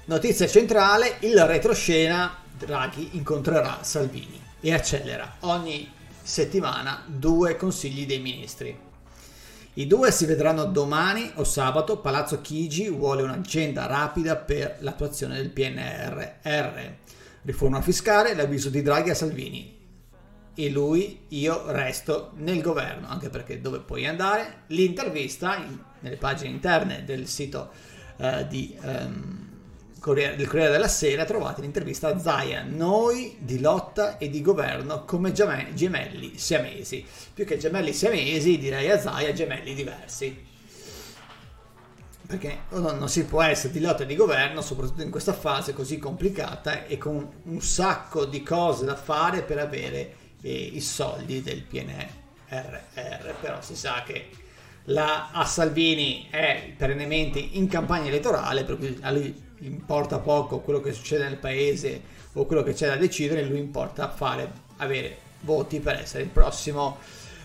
Notizia 0.06 0.48
centrale, 0.48 1.18
il 1.20 1.40
retroscena 1.46 2.48
Draghi 2.60 3.12
incontrerà 3.14 3.84
Salvini 3.84 4.42
e 4.60 4.74
accelera 4.74 5.38
ogni 5.42 5.90
settimana 6.22 7.04
due 7.08 7.56
consigli 7.56 8.06
dei 8.06 8.20
ministri. 8.20 8.78
I 9.76 9.88
due 9.88 10.12
si 10.12 10.26
vedranno 10.26 10.66
domani 10.66 11.32
o 11.36 11.46
sabato. 11.46 12.00
Palazzo 12.00 12.42
Chigi 12.42 12.90
vuole 12.90 13.22
un'agenda 13.22 13.86
rapida 13.86 14.36
per 14.36 14.78
l'attuazione 14.82 15.36
del 15.36 15.52
PNRR. 15.52 16.92
Riforma 17.44 17.82
fiscale, 17.82 18.36
l'avviso 18.36 18.70
di 18.70 18.82
Draghi 18.82 19.12
a 19.12 19.16
Salvini. 19.16 19.78
E 20.54 20.70
lui, 20.70 21.22
io 21.30 21.72
resto 21.72 22.32
nel 22.36 22.62
governo, 22.62 23.08
anche 23.08 23.30
perché 23.30 23.62
dove 23.62 23.80
puoi 23.80 24.06
andare? 24.06 24.64
L'intervista 24.68 25.56
in, 25.56 25.80
nelle 26.02 26.18
pagine 26.18 26.50
interne 26.50 27.06
del 27.06 27.28
sito 27.28 27.72
uh, 28.18 28.46
di... 28.46 28.78
Um, 28.82 29.49
Corriere, 30.00 30.36
del 30.36 30.48
Corriere 30.48 30.72
della 30.72 30.88
Sera 30.88 31.26
trovate 31.26 31.62
l'intervista 31.62 32.08
a 32.08 32.20
Zaya, 32.20 32.64
noi 32.64 33.38
di 33.40 33.60
lotta 33.60 34.18
e 34.18 34.30
di 34.30 34.42
governo 34.42 35.06
come 35.06 35.34
gemelli 35.34 36.38
siamesi. 36.38 37.06
Più 37.34 37.46
che 37.46 37.58
gemelli 37.58 37.94
siamesi 37.94 38.58
direi 38.58 38.90
a 38.90 39.00
Zaya 39.00 39.34
gemelli 39.34 39.74
diversi. 39.74 40.48
Perché 42.26 42.60
non, 42.70 42.98
non 42.98 43.10
si 43.10 43.26
può 43.26 43.42
essere 43.42 43.74
di 43.74 43.82
lotta 43.82 44.04
e 44.04 44.06
di 44.06 44.16
governo, 44.16 44.62
soprattutto 44.62 45.02
in 45.02 45.10
questa 45.10 45.34
fase 45.34 45.74
così 45.74 45.98
complicata 45.98 46.86
e 46.86 46.98
con 46.98 47.28
un 47.44 47.62
sacco 47.62 48.26
di 48.26 48.44
cose 48.44 48.86
da 48.86 48.96
fare 48.96 49.42
per 49.42 49.58
avere 49.58 50.16
eh, 50.42 50.52
i 50.52 50.82
soldi 50.82 51.42
del 51.42 51.64
PNRR. 51.64 53.34
Però 53.42 53.62
si 53.62 53.76
sa 53.76 54.04
che 54.06 54.30
la, 54.86 55.32
a 55.32 55.44
Salvini 55.46 56.28
è 56.30 56.74
perennemente 56.78 57.40
in 57.40 57.68
campagna 57.68 58.08
elettorale, 58.08 58.64
per 58.64 58.78
cui 58.78 58.98
a 59.02 59.12
lui 59.12 59.48
importa 59.60 60.20
poco 60.20 60.60
quello 60.60 60.82
che 60.82 60.94
succede 60.94 61.24
nel 61.24 61.38
paese 61.38 62.02
o 62.34 62.46
quello 62.46 62.64
che 62.64 62.74
c'è 62.74 62.88
da 62.88 62.96
decidere, 62.96 63.44
lui 63.44 63.60
importa 63.60 64.10
fare, 64.10 64.52
avere 64.78 65.18
voti 65.42 65.80
per 65.80 65.96
essere 65.96 66.24
il 66.24 66.30
prossimo 66.30 66.98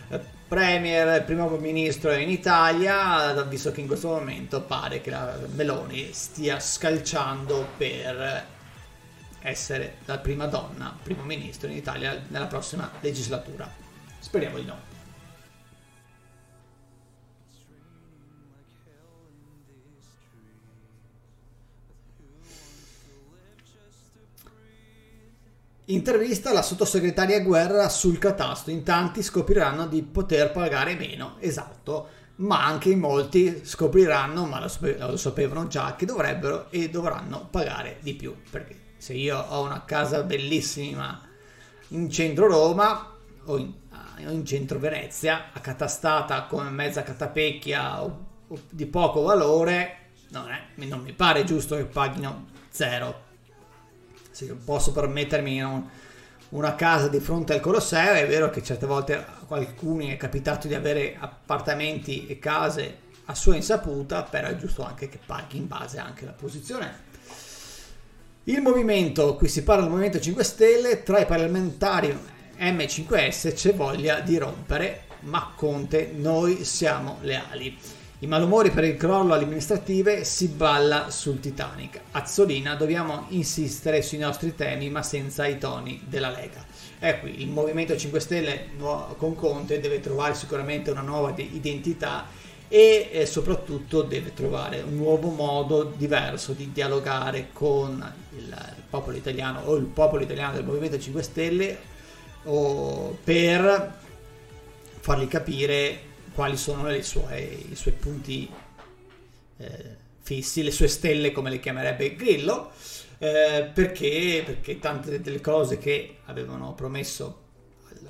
eh, 0.08 0.20
premier, 0.46 1.24
primo 1.24 1.48
ministro 1.48 2.12
in 2.12 2.30
Italia, 2.30 3.42
visto 3.44 3.72
che 3.72 3.80
in 3.80 3.86
questo 3.86 4.08
momento 4.08 4.60
pare 4.62 5.00
che 5.00 5.10
la 5.10 5.38
Meloni 5.54 6.10
stia 6.12 6.60
scalciando 6.60 7.68
per 7.76 8.46
essere 9.40 9.96
la 10.06 10.18
prima 10.18 10.46
donna 10.46 10.96
primo 11.02 11.22
ministro 11.22 11.68
in 11.68 11.76
Italia 11.76 12.22
nella 12.28 12.46
prossima 12.46 12.90
legislatura. 13.00 13.70
Speriamo 14.18 14.58
di 14.58 14.64
no. 14.64 14.93
Intervista 25.86 26.48
alla 26.48 26.62
sottosegretaria 26.62 27.40
Guerra 27.40 27.90
sul 27.90 28.16
catasto. 28.16 28.70
In 28.70 28.82
tanti 28.82 29.22
scopriranno 29.22 29.86
di 29.86 30.02
poter 30.02 30.50
pagare 30.50 30.94
meno, 30.94 31.36
esatto, 31.40 32.08
ma 32.36 32.64
anche 32.64 32.88
in 32.88 33.00
molti 33.00 33.66
scopriranno, 33.66 34.46
ma 34.46 34.60
lo, 34.60 34.70
lo 35.10 35.16
sapevano 35.18 35.66
già, 35.66 35.94
che 35.94 36.06
dovrebbero 36.06 36.70
e 36.70 36.88
dovranno 36.88 37.48
pagare 37.50 37.98
di 38.00 38.14
più. 38.14 38.34
Perché 38.50 38.92
se 38.96 39.12
io 39.12 39.38
ho 39.38 39.62
una 39.62 39.84
casa 39.84 40.22
bellissima 40.22 41.20
in 41.88 42.10
centro 42.10 42.46
Roma 42.46 43.12
o 43.44 43.58
in, 43.58 43.70
in 44.26 44.46
centro 44.46 44.78
Venezia, 44.78 45.50
accatastata 45.52 46.44
come 46.44 46.70
mezza 46.70 47.02
catapecchia 47.02 48.02
o, 48.02 48.26
o 48.48 48.60
di 48.70 48.86
poco 48.86 49.20
valore, 49.20 49.98
non, 50.30 50.48
è, 50.50 50.84
non 50.86 51.02
mi 51.02 51.12
pare 51.12 51.44
giusto 51.44 51.76
che 51.76 51.84
paghino 51.84 52.46
zero 52.70 53.23
se 54.34 54.52
posso 54.52 54.90
permettermi 54.90 55.62
un, 55.62 55.84
una 56.50 56.74
casa 56.74 57.06
di 57.06 57.20
fronte 57.20 57.54
al 57.54 57.60
Colosseo, 57.60 58.14
è 58.14 58.26
vero 58.26 58.50
che 58.50 58.64
certe 58.64 58.84
volte 58.84 59.14
a 59.14 59.24
qualcuno 59.46 60.08
è 60.08 60.16
capitato 60.16 60.66
di 60.66 60.74
avere 60.74 61.16
appartamenti 61.16 62.26
e 62.26 62.40
case 62.40 62.98
a 63.26 63.34
sua 63.36 63.54
insaputa, 63.54 64.24
però 64.24 64.48
è 64.48 64.56
giusto 64.56 64.82
anche 64.82 65.08
che 65.08 65.20
paghi 65.24 65.58
in 65.58 65.68
base 65.68 65.98
anche 65.98 66.24
alla 66.24 66.32
posizione. 66.32 67.12
Il 68.44 68.60
movimento, 68.60 69.36
qui 69.36 69.48
si 69.48 69.62
parla 69.62 69.82
del 69.82 69.90
Movimento 69.90 70.18
5 70.18 70.44
Stelle, 70.44 71.02
tra 71.04 71.20
i 71.20 71.26
parlamentari 71.26 72.18
M5S 72.58 73.54
c'è 73.54 73.72
voglia 73.72 74.18
di 74.18 74.36
rompere, 74.36 75.04
ma 75.20 75.52
Conte 75.54 76.10
noi 76.12 76.64
siamo 76.64 77.18
leali. 77.22 77.78
I 78.24 78.26
malumori 78.26 78.70
per 78.70 78.84
il 78.84 78.96
crollo 78.96 79.34
amministrative 79.34 80.24
si 80.24 80.48
balla 80.48 81.10
sul 81.10 81.40
Titanic. 81.40 82.00
Azzolina, 82.12 82.74
dobbiamo 82.74 83.26
insistere 83.28 84.00
sui 84.00 84.16
nostri 84.16 84.54
temi 84.54 84.88
ma 84.88 85.02
senza 85.02 85.46
i 85.46 85.58
toni 85.58 86.00
della 86.08 86.30
Lega. 86.30 86.64
E 86.98 87.20
qui 87.20 87.42
il 87.42 87.48
Movimento 87.48 87.94
5 87.94 88.20
Stelle 88.20 88.68
con 89.18 89.34
Conte 89.34 89.78
deve 89.78 90.00
trovare 90.00 90.32
sicuramente 90.32 90.90
una 90.90 91.02
nuova 91.02 91.34
identità 91.36 92.24
e 92.66 93.10
eh, 93.12 93.26
soprattutto 93.26 94.00
deve 94.00 94.32
trovare 94.32 94.80
un 94.80 94.96
nuovo 94.96 95.28
modo 95.28 95.92
diverso 95.94 96.54
di 96.54 96.72
dialogare 96.72 97.48
con 97.52 98.10
il 98.38 98.56
popolo 98.88 99.18
italiano 99.18 99.64
o 99.66 99.74
il 99.74 99.84
popolo 99.84 100.22
italiano 100.22 100.54
del 100.54 100.64
Movimento 100.64 100.98
5 100.98 101.22
Stelle 101.22 101.78
per 103.22 103.98
fargli 105.00 105.28
capire 105.28 106.12
quali 106.34 106.56
sono 106.56 106.90
sue, 107.02 107.40
i 107.70 107.74
suoi 107.74 107.94
punti 107.94 108.50
eh, 109.56 109.96
fissi, 110.20 110.62
le 110.62 110.70
sue 110.70 110.88
stelle 110.88 111.32
come 111.32 111.50
le 111.50 111.60
chiamerebbe 111.60 112.16
Grillo, 112.16 112.72
eh, 113.18 113.70
perché, 113.72 114.42
perché 114.44 114.78
tante 114.78 115.20
delle 115.20 115.40
cose 115.40 115.78
che 115.78 116.16
avevano 116.26 116.74
promesso 116.74 117.42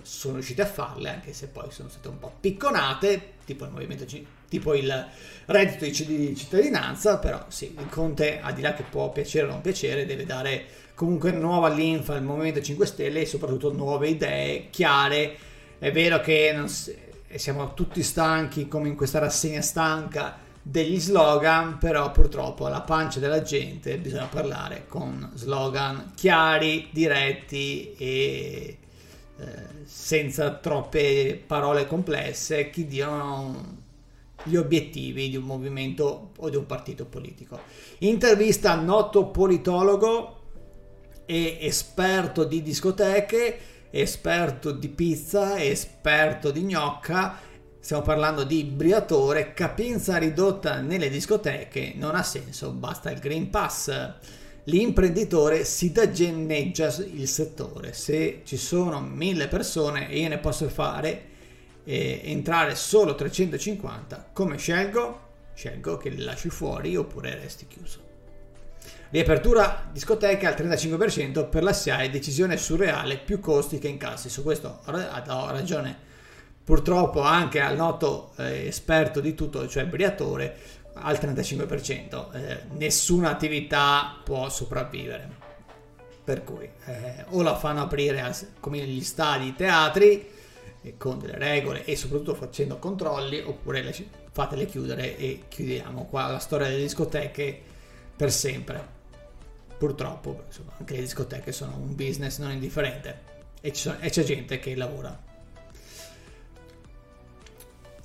sono 0.02 0.34
riusciti 0.34 0.60
a 0.60 0.66
farle, 0.66 1.08
anche 1.08 1.32
se 1.32 1.46
poi 1.48 1.70
sono 1.70 1.88
state 1.88 2.08
un 2.08 2.18
po' 2.18 2.32
picconate, 2.40 3.32
tipo 3.44 3.64
il 3.64 3.70
movimento 3.70 4.04
tipo 4.48 4.74
il 4.74 5.08
reddito 5.46 5.84
di 6.04 6.36
cittadinanza, 6.36 7.18
però 7.18 7.44
sì, 7.48 7.74
il 7.76 7.88
Conte, 7.88 8.40
al 8.40 8.54
di 8.54 8.60
là 8.60 8.74
che 8.74 8.84
può 8.84 9.10
piacere 9.10 9.46
o 9.46 9.50
non 9.50 9.60
piacere, 9.60 10.06
deve 10.06 10.24
dare 10.24 10.66
comunque 10.94 11.32
nuova 11.32 11.68
linfa 11.68 12.14
al 12.14 12.22
Movimento 12.22 12.60
5 12.60 12.86
Stelle 12.86 13.22
e 13.22 13.26
soprattutto 13.26 13.72
nuove 13.72 14.08
idee 14.08 14.68
chiare. 14.70 15.36
È 15.78 15.90
vero 15.90 16.20
che 16.20 16.52
non 16.54 16.68
si, 16.68 16.94
e 17.34 17.38
siamo 17.40 17.74
tutti 17.74 18.00
stanchi 18.04 18.68
come 18.68 18.86
in 18.86 18.94
questa 18.94 19.18
rassegna 19.18 19.60
stanca 19.60 20.38
degli 20.62 21.00
slogan, 21.00 21.78
però 21.78 22.12
purtroppo 22.12 22.64
alla 22.64 22.82
pancia 22.82 23.18
della 23.18 23.42
gente 23.42 23.98
bisogna 23.98 24.26
parlare 24.26 24.84
con 24.86 25.32
slogan 25.34 26.12
chiari, 26.14 26.90
diretti 26.92 27.92
e 27.98 28.78
eh, 29.36 29.46
senza 29.82 30.52
troppe 30.52 31.42
parole 31.44 31.88
complesse 31.88 32.70
che 32.70 32.86
diano 32.86 33.78
gli 34.44 34.54
obiettivi 34.54 35.28
di 35.28 35.36
un 35.36 35.42
movimento 35.42 36.30
o 36.36 36.48
di 36.48 36.54
un 36.54 36.66
partito 36.66 37.04
politico. 37.04 37.58
Intervista 37.98 38.70
a 38.70 38.80
noto 38.80 39.26
politologo 39.26 40.42
e 41.26 41.58
esperto 41.62 42.44
di 42.44 42.62
discoteche 42.62 43.58
esperto 43.96 44.72
di 44.72 44.88
pizza, 44.88 45.62
esperto 45.62 46.50
di 46.50 46.62
gnocca, 46.62 47.38
stiamo 47.78 48.02
parlando 48.02 48.42
di 48.42 48.64
Briatore, 48.64 49.54
capienza 49.54 50.16
ridotta 50.16 50.80
nelle 50.80 51.08
discoteche, 51.08 51.92
non 51.94 52.16
ha 52.16 52.24
senso, 52.24 52.72
basta 52.72 53.12
il 53.12 53.20
Green 53.20 53.50
Pass. 53.50 54.12
L'imprenditore 54.64 55.64
si 55.64 55.92
dagenneggia 55.92 56.92
il 57.12 57.28
settore, 57.28 57.92
se 57.92 58.40
ci 58.44 58.56
sono 58.56 58.98
mille 59.00 59.46
persone 59.46 60.08
e 60.08 60.18
io 60.18 60.28
ne 60.28 60.38
posso 60.38 60.68
fare 60.68 61.22
eh, 61.84 62.20
entrare 62.24 62.74
solo 62.74 63.14
350, 63.14 64.30
come 64.32 64.56
scelgo? 64.56 65.20
Scelgo 65.54 65.98
che 65.98 66.08
li 66.08 66.22
lasci 66.22 66.48
fuori 66.48 66.96
oppure 66.96 67.38
resti 67.38 67.68
chiuso. 67.68 68.13
Riapertura 69.14 69.88
discoteche 69.92 70.44
al 70.44 70.54
35% 70.54 71.48
per 71.48 71.62
la 71.62 71.72
SIAE, 71.72 72.10
decisione 72.10 72.56
surreale, 72.56 73.16
più 73.16 73.38
costi 73.38 73.78
che 73.78 73.86
incassi. 73.86 74.28
Su 74.28 74.42
questo 74.42 74.80
ho 74.86 75.50
ragione 75.52 75.96
purtroppo 76.64 77.20
anche 77.20 77.60
al 77.60 77.76
noto 77.76 78.32
eh, 78.38 78.66
esperto 78.66 79.20
di 79.20 79.36
tutto, 79.36 79.68
cioè 79.68 79.86
Briatore, 79.86 80.56
al 80.94 81.14
35%. 81.14 82.34
Eh, 82.34 82.62
nessuna 82.72 83.30
attività 83.30 84.16
può 84.24 84.48
sopravvivere. 84.48 85.30
Per 86.24 86.42
cui 86.42 86.68
eh, 86.86 87.24
o 87.28 87.42
la 87.42 87.54
fanno 87.54 87.82
aprire 87.82 88.20
a, 88.20 88.36
come 88.58 88.78
gli 88.78 89.04
stadi, 89.04 89.46
i 89.46 89.54
teatri, 89.54 90.28
con 90.96 91.20
delle 91.20 91.38
regole 91.38 91.84
e 91.84 91.94
soprattutto 91.94 92.34
facendo 92.34 92.80
controlli, 92.80 93.40
oppure 93.40 93.80
le, 93.80 93.94
fatele 94.32 94.66
chiudere 94.66 95.16
e 95.16 95.44
chiudiamo 95.46 96.06
qua 96.06 96.26
la 96.32 96.40
storia 96.40 96.66
delle 96.66 96.82
discoteche 96.82 97.62
per 98.16 98.32
sempre 98.32 98.93
purtroppo 99.78 100.44
insomma, 100.46 100.72
anche 100.78 100.94
le 100.94 101.00
discoteche 101.00 101.52
sono 101.52 101.76
un 101.76 101.94
business 101.94 102.38
non 102.38 102.50
indifferente 102.52 103.32
e, 103.60 103.74
sono, 103.74 103.96
e 104.00 104.10
c'è 104.10 104.22
gente 104.22 104.58
che 104.58 104.74
lavora. 104.76 105.18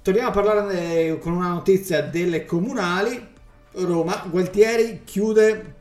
Torniamo 0.02 0.30
a 0.30 0.32
parlare 0.32 1.18
con 1.20 1.34
una 1.34 1.50
notizia 1.50 2.02
delle 2.02 2.46
comunali. 2.46 3.36
Roma, 3.74 4.26
Gualtieri 4.30 5.04
chiude 5.04 5.76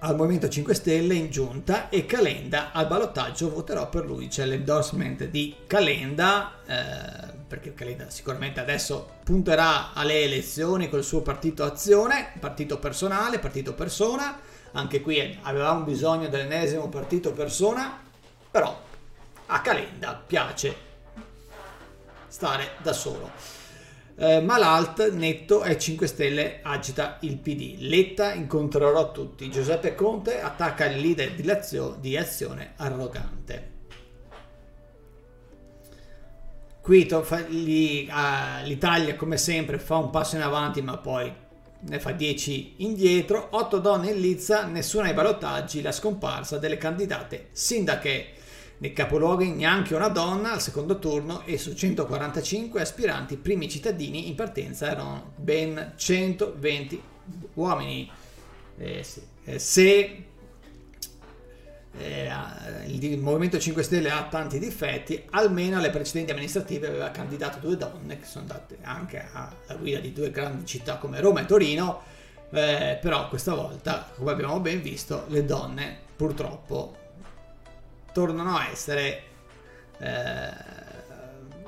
al 0.00 0.16
Movimento 0.16 0.48
5 0.48 0.74
Stelle 0.74 1.14
in 1.14 1.28
giunta 1.28 1.88
e 1.88 2.06
Calenda 2.06 2.72
al 2.72 2.86
ballottaggio 2.86 3.50
voterò 3.50 3.88
per 3.88 4.06
lui. 4.06 4.28
C'è 4.28 4.44
l'endorsement 4.46 5.24
di 5.24 5.54
Calenda, 5.66 6.52
eh, 6.66 7.32
perché 7.46 7.74
Calenda 7.74 8.08
sicuramente 8.08 8.60
adesso 8.60 9.16
punterà 9.24 9.92
alle 9.92 10.22
elezioni 10.22 10.88
col 10.88 11.04
suo 11.04 11.20
partito 11.20 11.64
Azione, 11.64 12.32
partito 12.40 12.78
personale, 12.78 13.38
partito 13.38 13.74
persona. 13.74 14.40
Anche 14.72 15.00
qui 15.00 15.38
avevamo 15.42 15.84
bisogno 15.84 16.28
dell'ennesimo 16.28 16.88
partito 16.88 17.32
persona, 17.32 18.00
però 18.50 18.86
a 19.46 19.60
Calenda 19.60 20.20
piace 20.26 20.76
stare 22.28 22.72
da 22.82 22.92
solo. 22.92 23.30
Eh, 24.20 24.40
ma 24.40 24.58
l'alt 24.58 25.12
netto 25.12 25.62
è 25.62 25.76
5 25.76 26.06
Stelle 26.06 26.60
agita 26.62 27.18
il 27.20 27.36
PD. 27.38 27.76
Letta 27.78 28.32
incontrerò 28.34 29.12
tutti. 29.12 29.48
Giuseppe 29.48 29.94
Conte 29.94 30.40
attacca 30.40 30.86
il 30.86 31.00
leader 31.00 31.32
di, 31.32 31.44
Lazio, 31.44 31.96
di 32.00 32.16
azione 32.16 32.72
arrogante. 32.76 33.76
Qui 36.80 37.06
l'Italia 38.64 39.14
come 39.14 39.36
sempre 39.36 39.78
fa 39.78 39.96
un 39.96 40.10
passo 40.10 40.36
in 40.36 40.42
avanti 40.42 40.80
ma 40.80 40.96
poi 40.96 41.30
ne 41.80 42.00
fa 42.00 42.12
10 42.12 42.74
indietro. 42.78 43.48
8 43.50 43.78
donne 43.78 44.10
in 44.10 44.20
lizza, 44.20 44.64
nessuna 44.64 45.06
ai 45.08 45.14
ballottaggi, 45.14 45.82
la 45.82 45.92
scomparsa 45.92 46.58
delle 46.58 46.76
candidate 46.76 47.48
sindache. 47.52 48.32
Nei 48.78 48.92
capoluoghi 48.92 49.50
neanche 49.50 49.94
una 49.94 50.08
donna 50.08 50.52
al 50.52 50.62
secondo 50.62 51.00
turno 51.00 51.42
e 51.44 51.58
su 51.58 51.74
145 51.74 52.80
aspiranti 52.80 53.36
primi 53.36 53.68
cittadini 53.68 54.28
in 54.28 54.36
partenza 54.36 54.88
erano 54.88 55.32
ben 55.36 55.94
120 55.96 57.02
uomini. 57.54 58.08
Eh, 58.78 59.02
sì. 59.02 59.20
eh, 59.44 59.58
se 59.58 60.24
eh, 61.96 62.30
il 62.86 63.18
Movimento 63.18 63.58
5 63.58 63.82
Stelle 63.82 64.10
ha 64.10 64.24
tanti 64.24 64.58
difetti, 64.58 65.24
almeno 65.30 65.78
alle 65.78 65.90
precedenti 65.90 66.30
amministrative 66.30 66.88
aveva 66.88 67.10
candidato 67.10 67.58
due 67.58 67.76
donne 67.76 68.18
che 68.18 68.24
sono 68.24 68.44
andate 68.48 68.78
anche 68.82 69.26
alla 69.32 69.74
guida 69.78 69.98
di 69.98 70.12
due 70.12 70.30
grandi 70.30 70.66
città 70.66 70.96
come 70.96 71.20
Roma 71.20 71.40
e 71.40 71.46
Torino, 71.46 72.02
eh, 72.50 72.98
però 73.00 73.28
questa 73.28 73.54
volta, 73.54 74.10
come 74.16 74.30
abbiamo 74.30 74.60
ben 74.60 74.80
visto, 74.82 75.24
le 75.28 75.44
donne 75.44 75.96
purtroppo 76.16 76.96
tornano 78.12 78.56
a 78.56 78.68
essere 78.70 79.22
eh, 79.98 80.50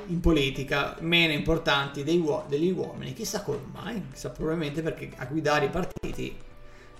in 0.06 0.20
politica 0.20 0.96
meno 1.00 1.32
importanti 1.32 2.02
uo- 2.18 2.44
degli 2.48 2.70
uomini. 2.70 3.12
Chissà 3.12 3.42
come 3.42 3.60
mai, 3.72 4.02
chissà 4.12 4.30
probabilmente 4.30 4.82
perché 4.82 5.10
a 5.16 5.24
guidare 5.26 5.66
i 5.66 5.70
partiti 5.70 6.36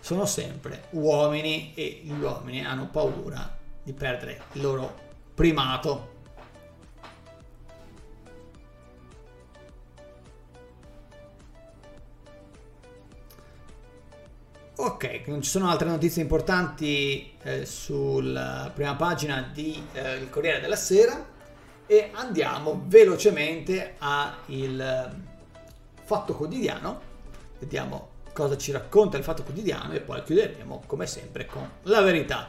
sono 0.01 0.25
sempre 0.25 0.87
uomini 0.91 1.73
e 1.75 2.01
gli 2.03 2.11
uomini 2.11 2.65
hanno 2.65 2.89
paura 2.89 3.59
di 3.83 3.93
perdere 3.93 4.43
il 4.53 4.63
loro 4.63 4.95
primato. 5.35 6.19
Ok, 14.77 15.25
non 15.27 15.43
ci 15.43 15.51
sono 15.51 15.69
altre 15.69 15.89
notizie 15.89 16.23
importanti 16.23 17.35
eh, 17.43 17.67
sulla 17.67 18.71
prima 18.75 18.97
pagina 18.97 19.51
di 19.53 19.87
eh, 19.93 20.17
Il 20.17 20.31
Corriere 20.31 20.59
della 20.61 20.77
Sera 20.77 21.23
e 21.87 22.11
andiamo 22.15 22.85
velocemente 22.87 23.97
al 23.99 24.81
eh, 24.81 25.11
Fatto 26.03 26.35
Quotidiano. 26.35 27.01
Vediamo 27.59 28.09
cosa 28.33 28.57
ci 28.57 28.73
racconta 28.73 29.17
il 29.17 29.25
Fatto 29.25 29.43
Quotidiano 29.43 29.93
e 29.93 30.01
poi 30.01 30.23
chiuderemo 30.23 30.83
come 30.87 31.07
sempre 31.07 31.47
con 31.47 31.69
la 31.83 32.01
verità. 32.01 32.49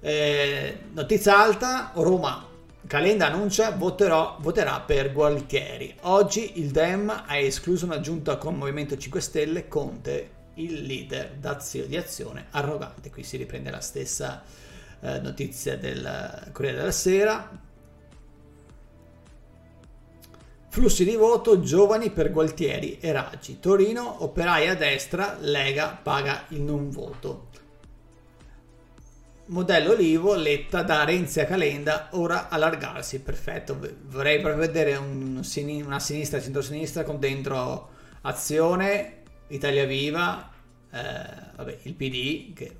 Eh, 0.00 0.78
notizia 0.92 1.38
alta, 1.38 1.92
Roma 1.94 2.50
Calenda 2.86 3.26
annuncia 3.26 3.70
voterò, 3.70 4.36
voterà 4.40 4.80
per 4.80 5.12
Gualtieri. 5.12 5.96
Oggi 6.02 6.60
il 6.60 6.70
DEM 6.70 7.24
ha 7.26 7.36
escluso 7.36 7.84
una 7.86 8.00
giunta 8.00 8.36
con 8.36 8.56
Movimento 8.56 8.96
5 8.96 9.20
Stelle, 9.20 9.68
Conte 9.68 10.40
il 10.54 10.82
leader 10.82 11.36
di 11.86 11.96
azione 11.96 12.46
arrogante. 12.50 13.10
Qui 13.10 13.22
si 13.22 13.36
riprende 13.36 13.70
la 13.70 13.80
stessa 13.80 14.42
eh, 15.00 15.20
notizia 15.20 15.78
del 15.78 16.50
Corriere 16.52 16.78
della 16.78 16.90
Sera. 16.90 17.50
Flussi 20.72 21.04
di 21.04 21.16
voto 21.16 21.60
giovani 21.60 22.08
per 22.08 22.32
Gualtieri 22.32 22.96
e 22.98 23.12
Raggi. 23.12 23.60
Torino, 23.60 24.22
operai 24.24 24.68
a 24.68 24.74
destra, 24.74 25.36
Lega 25.38 26.00
paga 26.02 26.46
il 26.48 26.62
non 26.62 26.88
voto. 26.88 27.48
Modello 29.48 29.92
Olivo, 29.92 30.34
Letta 30.34 30.80
da 30.80 31.04
Renzi 31.04 31.40
a 31.40 31.44
Calenda, 31.44 32.08
ora 32.12 32.48
allargarsi. 32.48 33.20
Perfetto, 33.20 33.78
vorrei 34.06 34.40
proprio 34.40 34.62
vedere 34.62 34.96
un, 34.96 35.42
una 35.84 36.00
sinistra, 36.00 36.40
centro-sinistra 36.40 37.04
con 37.04 37.18
dentro 37.18 37.90
azione 38.22 39.24
Italia 39.48 39.84
Viva, 39.84 40.50
eh, 40.90 41.00
vabbè, 41.54 41.80
il 41.82 41.92
PD, 41.92 42.54
che 42.54 42.76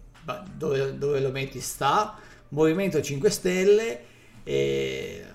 dove, 0.55 0.97
dove, 0.97 1.21
lo 1.21 1.31
metti 1.31 1.61
sta, 1.61 2.19
Movimento 2.49 3.03
5 3.03 3.29
Stelle, 3.29 4.05
eh, 4.45 5.27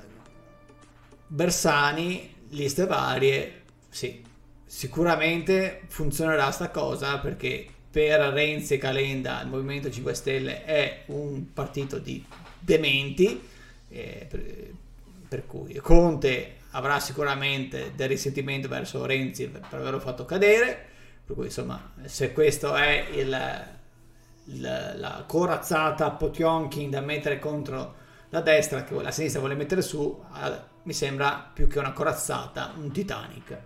Bersani, 1.28 2.34
liste 2.50 2.86
varie, 2.86 3.64
sì, 3.90 4.24
sicuramente 4.66 5.82
funzionerà 5.88 6.52
sta 6.52 6.70
cosa 6.70 7.20
perché 7.20 7.66
per 7.90 8.20
Renzi 8.20 8.76
e 8.76 8.78
Calenda 8.78 9.42
il 9.42 9.48
Movimento 9.48 9.90
5 9.90 10.14
Stelle 10.14 10.66
è 10.66 11.04
un 11.08 11.54
partito 11.54 11.98
di 11.98 12.24
dementi, 12.60 13.42
eh, 13.90 14.26
per, 14.30 14.44
per 15.28 15.46
cui 15.46 15.74
Conte 15.76 16.56
avrà 16.72 17.00
sicuramente 17.00 17.94
del 17.96 18.10
risentimento 18.10 18.68
verso 18.68 19.06
Renzi 19.06 19.48
per 19.48 19.80
averlo 19.80 20.00
fatto 20.00 20.26
cadere 20.26 20.96
per 21.28 21.36
cui 21.36 21.48
insomma, 21.48 21.92
se 22.06 22.32
questo 22.32 22.74
è 22.74 23.06
il, 23.12 23.68
il, 24.46 24.62
la 24.96 25.26
corazzata 25.28 26.12
Potionkin 26.12 26.90
da 26.90 27.02
mettere 27.02 27.38
contro 27.38 27.96
la 28.30 28.42
destra 28.42 28.84
che 28.84 29.02
la 29.02 29.12
sinistra 29.12 29.40
vuole 29.40 29.56
mettere 29.56 29.82
su, 29.82 30.24
mi 30.84 30.94
sembra 30.94 31.50
più 31.54 31.68
che 31.68 31.80
una 31.80 31.94
corazzata, 31.94 32.74
un 32.78 32.92
Titanic. 32.92 33.58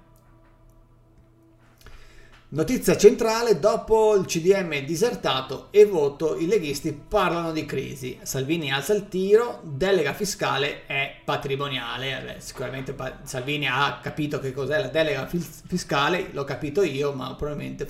Notizia 2.53 2.97
centrale, 2.97 3.59
dopo 3.59 4.13
il 4.15 4.25
CDM 4.25 4.79
disertato 4.79 5.67
e 5.71 5.85
voto, 5.85 6.37
i 6.37 6.47
leghisti 6.47 6.91
parlano 6.91 7.53
di 7.53 7.65
crisi. 7.65 8.19
Salvini 8.23 8.73
alza 8.73 8.93
il 8.93 9.07
tiro, 9.07 9.61
delega 9.63 10.11
fiscale 10.13 10.85
è 10.85 11.15
patrimoniale. 11.23 12.21
Beh, 12.21 12.41
sicuramente 12.41 12.93
Salvini 13.23 13.67
ha 13.69 13.99
capito 14.01 14.39
che 14.39 14.51
cos'è 14.51 14.81
la 14.81 14.89
delega 14.89 15.27
fiscale, 15.27 16.27
l'ho 16.33 16.43
capito 16.43 16.83
io, 16.83 17.13
ma 17.13 17.33
probabilmente 17.35 17.87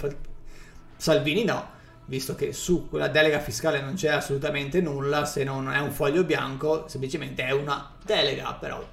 Salvini 0.95 1.43
no, 1.43 1.79
visto 2.11 2.35
che 2.35 2.51
su 2.51 2.89
quella 2.89 3.07
delega 3.07 3.39
fiscale 3.39 3.79
non 3.79 3.93
c'è 3.93 4.09
assolutamente 4.09 4.81
nulla, 4.81 5.23
se 5.23 5.45
non 5.45 5.71
è 5.71 5.79
un 5.79 5.91
foglio 5.91 6.25
bianco, 6.25 6.85
semplicemente 6.89 7.45
è 7.45 7.51
una 7.51 7.95
delega, 8.03 8.53
però 8.55 8.85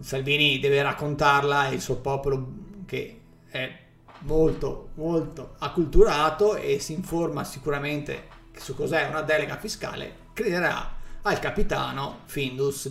Salvini 0.00 0.58
deve 0.58 0.80
raccontarla 0.80 1.68
e 1.68 1.74
il 1.74 1.82
suo 1.82 1.96
popolo 1.96 2.52
che 2.86 3.20
è 3.50 3.78
molto 4.20 4.92
molto 4.94 5.56
acculturato 5.58 6.56
e 6.56 6.78
si 6.78 6.94
informa 6.94 7.44
sicuramente 7.44 8.28
su 8.56 8.74
cos'è 8.74 9.06
una 9.08 9.20
delega 9.20 9.58
fiscale, 9.58 10.14
crederà 10.32 10.96
al 11.20 11.38
capitano 11.40 12.20
Findus 12.24 12.90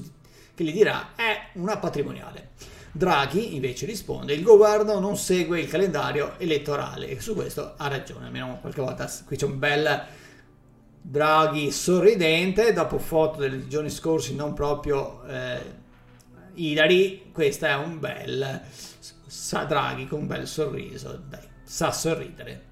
che 0.53 0.63
gli 0.63 0.71
dirà 0.71 1.15
è 1.15 1.49
una 1.53 1.77
patrimoniale. 1.77 2.49
Draghi 2.97 3.55
invece 3.55 3.85
risponde 3.85 4.33
il 4.33 4.41
governo 4.41 4.99
non 4.99 5.17
segue 5.17 5.59
il 5.59 5.67
calendario 5.67 6.33
elettorale 6.39 7.07
e 7.07 7.21
su 7.21 7.35
questo 7.35 7.75
ha 7.77 7.87
ragione, 7.87 8.25
almeno 8.25 8.57
qualche 8.59 8.81
volta 8.81 9.09
qui 9.25 9.37
c'è 9.37 9.45
un 9.45 9.59
bel 9.59 10.05
Draghi 10.99 11.71
sorridente 11.71 12.73
dopo 12.73 12.97
foto 12.97 13.39
dei 13.39 13.67
giorni 13.67 13.89
scorsi 13.89 14.35
non 14.35 14.53
proprio 14.53 15.23
eh, 15.25 15.85
Ilari, 16.55 17.29
questo 17.31 17.67
è 17.67 17.75
un 17.75 17.99
bel 17.99 18.61
sa 19.27 19.65
Draghi 19.65 20.07
con 20.07 20.21
un 20.21 20.27
bel 20.27 20.47
sorriso, 20.47 21.21
dai, 21.27 21.47
sa 21.63 21.91
sorridere. 21.91 22.65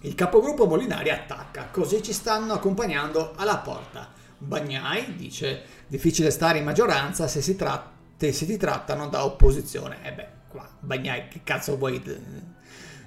Il 0.00 0.14
capogruppo 0.14 0.66
Molinari 0.66 1.10
attacca, 1.10 1.68
così 1.70 2.02
ci 2.02 2.12
stanno 2.12 2.54
accompagnando 2.54 3.34
alla 3.36 3.58
porta. 3.58 4.12
Bagnai 4.38 5.14
dice 5.16 5.62
difficile 5.86 6.30
stare 6.30 6.58
in 6.58 6.64
maggioranza 6.64 7.26
se 7.28 7.40
si, 7.40 7.56
tratta, 7.56 7.95
se 8.18 8.46
ti 8.46 8.56
trattano 8.56 9.08
da 9.08 9.24
opposizione. 9.24 9.98
E 10.02 10.08
eh 10.08 10.12
beh, 10.12 10.26
qua 10.48 10.68
Bagnai 10.80 11.28
che 11.28 11.40
cazzo 11.44 11.76
vuoi? 11.76 12.02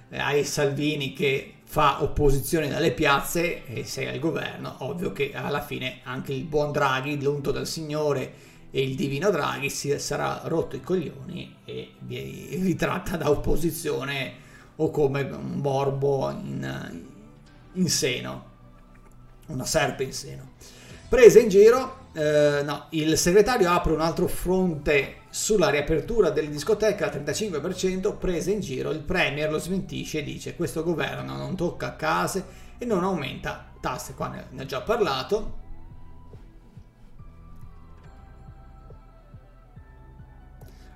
Eh, 0.09 0.17
hai 0.19 0.43
Salvini 0.43 1.13
che 1.13 1.55
fa 1.63 2.01
opposizione 2.01 2.67
dalle 2.67 2.91
piazze 2.91 3.65
e 3.65 3.83
sei 3.83 4.07
al 4.07 4.19
governo, 4.19 4.77
ovvio 4.79 5.11
che 5.11 5.33
alla 5.33 5.61
fine 5.61 5.99
anche 6.03 6.33
il 6.33 6.43
buon 6.45 6.71
Draghi, 6.71 7.21
l'unto 7.21 7.51
dal 7.51 7.67
Signore 7.67 8.33
e 8.71 8.81
il 8.81 8.95
divino 8.95 9.29
Draghi 9.29 9.69
si 9.69 9.97
sarà 9.99 10.41
rotto 10.45 10.75
i 10.75 10.81
coglioni 10.81 11.57
e 11.65 11.93
vi, 11.99 12.57
vi 12.59 12.75
tratta 12.75 13.17
da 13.17 13.29
opposizione 13.29 14.47
o 14.77 14.89
come 14.91 15.21
un 15.21 15.59
morbo 15.61 16.29
in, 16.31 17.01
in 17.73 17.89
seno. 17.89 18.45
una 19.47 19.65
serpe 19.65 20.03
in 20.03 20.13
seno. 20.13 20.51
Presa 21.07 21.39
in 21.39 21.49
giro, 21.49 21.98
eh, 22.13 22.61
no, 22.63 22.87
il 22.91 23.17
segretario 23.17 23.69
apre 23.71 23.93
un 23.93 24.01
altro 24.01 24.27
fronte 24.27 25.17
sulla 25.29 25.69
riapertura 25.69 26.31
delle 26.31 26.49
discoteche 26.49 27.03
al 27.03 27.11
35%, 27.11 28.17
presa 28.17 28.51
in 28.51 28.59
giro, 28.61 28.89
il 28.91 29.01
Premier 29.01 29.51
lo 29.51 29.59
smentisce 29.59 30.19
e 30.19 30.23
dice 30.23 30.55
questo 30.55 30.83
governo 30.83 31.35
non 31.35 31.55
tocca 31.55 31.95
case 31.95 32.67
e 32.77 32.85
non 32.85 33.03
aumenta 33.03 33.71
tasse, 33.79 34.15
qua 34.15 34.29
ne 34.49 34.61
ho 34.61 34.65
già 34.65 34.81
parlato. 34.81 35.57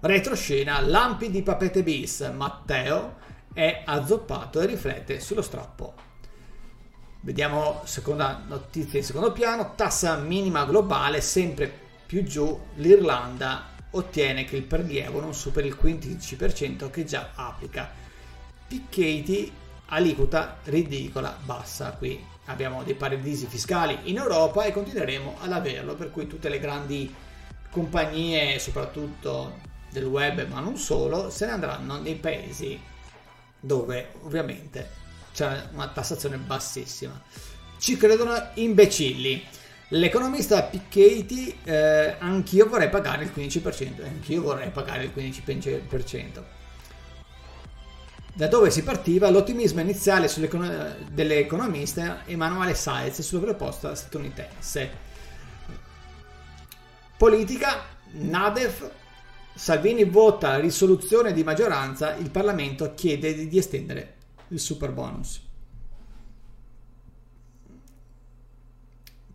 Retroscena, 0.01 0.81
lampi 0.81 1.29
di 1.29 1.43
papete 1.43 1.81
bis, 1.81 2.29
Matteo 2.35 3.21
è 3.53 3.83
azzoppato 3.85 4.59
e 4.59 4.65
riflette 4.65 5.19
sullo 5.21 5.41
strappo. 5.41 6.11
Vediamo 7.25 7.83
seconda 7.85 8.43
notizia 8.45 8.99
in 8.99 9.05
secondo 9.05 9.31
piano, 9.31 9.75
tassa 9.75 10.17
minima 10.17 10.65
globale 10.65 11.21
sempre 11.21 11.71
più 12.05 12.21
giù, 12.25 12.59
l'Irlanda 12.75 13.69
ottiene 13.91 14.43
che 14.43 14.57
il 14.57 14.63
prelievo 14.63 15.21
non 15.21 15.33
superi 15.33 15.69
il 15.69 15.77
15% 15.81 16.89
che 16.89 17.05
già 17.05 17.29
applica. 17.33 17.89
Picchetti, 18.67 19.49
aliquota 19.85 20.57
ridicola, 20.65 21.33
bassa. 21.41 21.93
Qui 21.93 22.21
abbiamo 22.47 22.83
dei 22.83 22.95
paradisi 22.95 23.45
fiscali 23.47 23.97
in 24.09 24.17
Europa 24.17 24.65
e 24.65 24.73
continueremo 24.73 25.37
ad 25.39 25.53
averlo, 25.53 25.95
per 25.95 26.11
cui 26.11 26.27
tutte 26.27 26.49
le 26.49 26.59
grandi 26.59 27.15
compagnie, 27.71 28.59
soprattutto 28.59 29.59
del 29.89 30.07
web, 30.07 30.45
ma 30.49 30.59
non 30.59 30.75
solo, 30.75 31.29
se 31.29 31.45
ne 31.45 31.53
andranno 31.53 32.01
nei 32.01 32.15
paesi 32.15 32.77
dove 33.61 34.09
ovviamente 34.23 35.01
c'è 35.33 35.67
una 35.73 35.87
tassazione 35.89 36.37
bassissima. 36.37 37.19
Ci 37.77 37.97
credono 37.97 38.51
imbecilli. 38.53 39.43
L'economista 39.89 40.63
Piketty, 40.63 41.57
eh, 41.63 42.15
anch'io 42.19 42.67
vorrei 42.67 42.89
pagare 42.89 43.25
il 43.25 43.31
15%, 43.35 44.03
anch'io 44.03 44.41
vorrei 44.41 44.69
pagare 44.69 45.03
il 45.03 45.11
15%. 45.13 46.43
Da 48.35 48.47
dove 48.47 48.71
si 48.71 48.81
partiva 48.83 49.29
l'ottimismo 49.29 49.81
iniziale 49.81 50.31
dell'economista 51.11 52.25
Emanuele 52.25 52.73
Saez 52.73 53.21
sulla 53.21 53.41
proposta 53.41 53.93
statunitense. 53.93 55.11
Politica, 57.15 57.85
Nadef, 58.13 58.89
Salvini 59.53 60.03
vota 60.05 60.57
risoluzione 60.57 61.31
di 61.31 61.43
maggioranza, 61.43 62.15
il 62.15 62.31
Parlamento 62.31 62.93
chiede 62.95 63.47
di 63.47 63.57
estendere 63.57 64.12
il 64.53 64.59
super 64.59 64.91
bonus. 64.91 65.41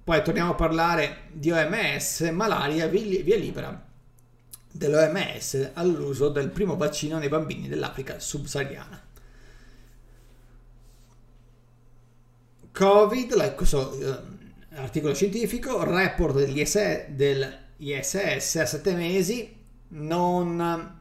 Poi 0.04 0.22
torniamo 0.22 0.52
a 0.52 0.54
parlare 0.54 1.24
di 1.32 1.50
OMS, 1.50 2.20
malaria, 2.32 2.86
via 2.86 3.36
libera 3.36 3.86
dell'OMS 4.70 5.72
all'uso 5.74 6.30
del 6.30 6.48
primo 6.50 6.76
vaccino 6.76 7.18
nei 7.18 7.28
bambini 7.28 7.68
dell'Africa 7.68 8.18
subsahariana. 8.18 9.06
Covid, 12.72 13.54
questo 13.54 13.92
eh, 13.98 14.20
articolo 14.76 15.12
scientifico, 15.12 15.82
report 15.82 16.36
dell'ISS, 16.36 17.08
dell'ISS 17.08 18.56
a 18.56 18.66
7 18.66 18.94
mesi, 18.94 19.56
non 19.88 20.97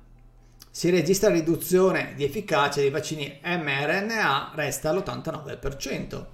si 0.78 0.92
registra 0.92 1.32
riduzione 1.32 2.14
di 2.16 2.24
efficacia 2.24 2.82
dei 2.82 2.92
vaccini 2.92 3.40
mRNA, 3.44 4.52
resta 4.54 4.92
all'89%. 4.92 6.26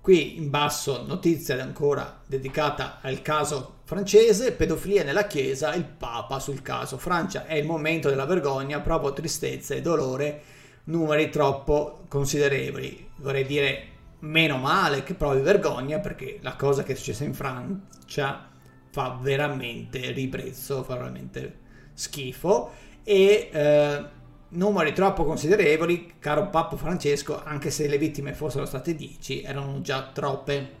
Qui 0.00 0.36
in 0.36 0.48
basso 0.48 1.04
notizia 1.04 1.60
ancora 1.60 2.22
dedicata 2.24 3.00
al 3.02 3.20
caso 3.20 3.78
francese, 3.82 4.52
pedofilia 4.52 5.02
nella 5.02 5.26
Chiesa, 5.26 5.74
il 5.74 5.86
Papa 5.86 6.38
sul 6.38 6.62
caso. 6.62 6.98
Francia 6.98 7.46
è 7.46 7.54
il 7.54 7.66
momento 7.66 8.08
della 8.08 8.26
vergogna, 8.26 8.78
provo 8.78 9.12
tristezza 9.12 9.74
e 9.74 9.80
dolore, 9.80 10.42
numeri 10.84 11.30
troppo 11.30 12.04
considerevoli. 12.06 13.08
Vorrei 13.16 13.44
dire 13.44 13.89
meno 14.20 14.56
male 14.58 15.02
che 15.02 15.14
provi 15.14 15.40
vergogna 15.40 15.98
perché 15.98 16.38
la 16.42 16.56
cosa 16.56 16.82
che 16.82 16.92
è 16.92 16.96
successa 16.96 17.24
in 17.24 17.34
Francia 17.34 18.48
fa 18.90 19.18
veramente 19.20 20.10
ribrezzo, 20.12 20.82
fa 20.82 20.96
veramente 20.96 21.58
schifo 21.94 22.70
e... 23.02 23.48
Eh, 23.52 24.18
numeri 24.50 24.92
troppo 24.92 25.24
considerevoli, 25.24 26.14
caro 26.18 26.48
Papa 26.48 26.76
Francesco, 26.76 27.42
anche 27.42 27.70
se 27.70 27.86
le 27.86 27.98
vittime 27.98 28.32
fossero 28.32 28.64
state 28.64 28.94
10, 28.94 29.42
erano 29.42 29.80
già 29.80 30.10
troppe. 30.12 30.78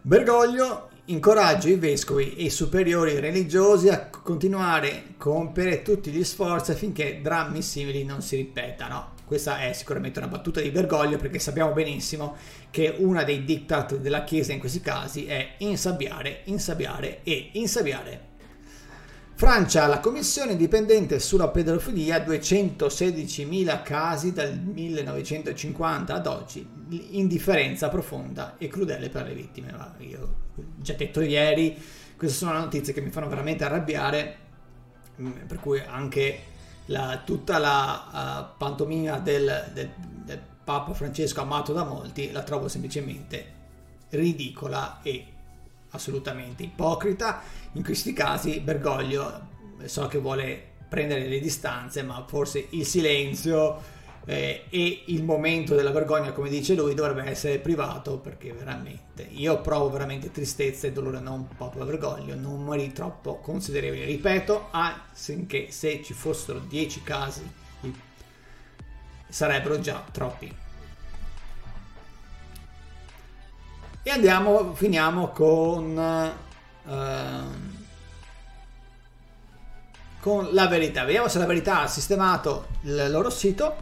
Bergoglio 0.00 0.88
incoraggia 1.06 1.68
i 1.68 1.76
vescovi 1.76 2.34
e 2.36 2.44
i 2.44 2.50
superiori 2.50 3.18
religiosi 3.20 3.88
a 3.88 4.08
continuare 4.08 4.90
a 4.90 5.02
compiere 5.16 5.82
tutti 5.82 6.10
gli 6.10 6.24
sforzi 6.24 6.72
affinché 6.72 7.20
drammi 7.20 7.62
simili 7.62 8.04
non 8.04 8.22
si 8.22 8.36
ripetano. 8.36 9.11
Questa 9.32 9.60
è 9.60 9.72
sicuramente 9.72 10.18
una 10.18 10.28
battuta 10.28 10.60
di 10.60 10.68
Bergoglio 10.68 11.16
perché 11.16 11.38
sappiamo 11.38 11.72
benissimo 11.72 12.36
che 12.68 12.94
una 12.98 13.24
dei 13.24 13.44
diktat 13.44 13.96
della 13.96 14.24
Chiesa 14.24 14.52
in 14.52 14.58
questi 14.58 14.82
casi 14.82 15.24
è 15.24 15.54
insabbiare, 15.60 16.42
insabbiare 16.44 17.22
e 17.22 17.48
insabbiare. 17.52 18.20
Francia, 19.32 19.86
la 19.86 20.00
commissione 20.00 20.52
indipendente 20.52 21.18
sulla 21.18 21.48
pedofilia, 21.48 22.18
216.000 22.18 23.82
casi 23.82 24.34
dal 24.34 24.54
1950 24.54 26.12
ad 26.12 26.26
oggi, 26.26 26.68
indifferenza 27.12 27.88
profonda 27.88 28.58
e 28.58 28.68
crudele 28.68 29.08
per 29.08 29.28
le 29.28 29.34
vittime. 29.34 29.72
Ma 29.72 29.94
io 30.00 30.34
già 30.76 30.92
detto 30.92 31.22
ieri, 31.22 31.74
queste 32.18 32.36
sono 32.36 32.52
notizie 32.58 32.92
che 32.92 33.00
mi 33.00 33.08
fanno 33.08 33.30
veramente 33.30 33.64
arrabbiare, 33.64 34.36
per 35.46 35.58
cui 35.58 35.80
anche 35.80 36.50
la, 36.92 37.22
tutta 37.24 37.58
la 37.58 38.50
uh, 38.52 38.56
pantomima 38.56 39.18
del, 39.18 39.70
del, 39.72 39.90
del 39.96 40.40
Papa 40.62 40.94
Francesco 40.94 41.40
amato 41.40 41.72
da 41.72 41.82
molti 41.82 42.30
la 42.30 42.42
trovo 42.42 42.68
semplicemente 42.68 43.60
ridicola 44.10 45.00
e 45.02 45.26
assolutamente 45.90 46.62
ipocrita. 46.62 47.42
In 47.72 47.82
questi 47.82 48.12
casi 48.12 48.60
Bergoglio 48.60 49.48
so 49.84 50.06
che 50.06 50.18
vuole 50.18 50.70
prendere 50.88 51.26
le 51.26 51.40
distanze, 51.40 52.02
ma 52.02 52.22
forse 52.26 52.68
il 52.70 52.86
silenzio 52.86 54.00
eh, 54.24 54.64
e 54.68 55.02
il 55.06 55.24
momento 55.24 55.74
della 55.74 55.90
vergogna, 55.90 56.32
come 56.32 56.48
dice 56.48 56.74
lui, 56.74 56.94
dovrebbe 56.94 57.28
essere 57.28 57.58
privato 57.58 58.18
perché 58.18 58.52
veramente 58.52 59.26
io 59.30 59.60
provo 59.60 59.90
veramente 59.90 60.30
tristezza 60.30 60.86
e 60.86 60.92
dolore, 60.92 61.20
non 61.20 61.48
proprio 61.48 61.84
vergogna, 61.84 62.34
numeri 62.34 62.92
troppo 62.92 63.36
considerevoli. 63.36 64.04
Ripeto, 64.04 64.68
affinché 64.70 65.70
se 65.70 66.02
ci 66.02 66.14
fossero 66.14 66.58
10 66.60 67.02
casi 67.02 67.60
sarebbero 69.32 69.80
già 69.80 70.04
troppi. 70.12 70.54
E 74.04 74.10
andiamo, 74.10 74.74
finiamo 74.74 75.28
con, 75.28 76.34
uh, 76.84 76.90
con 80.20 80.48
la 80.52 80.66
verità. 80.66 81.04
Vediamo 81.04 81.28
se 81.28 81.38
la 81.38 81.46
verità 81.46 81.82
ha 81.82 81.86
sistemato 81.86 82.66
il 82.82 83.10
loro 83.10 83.30
sito. 83.30 83.76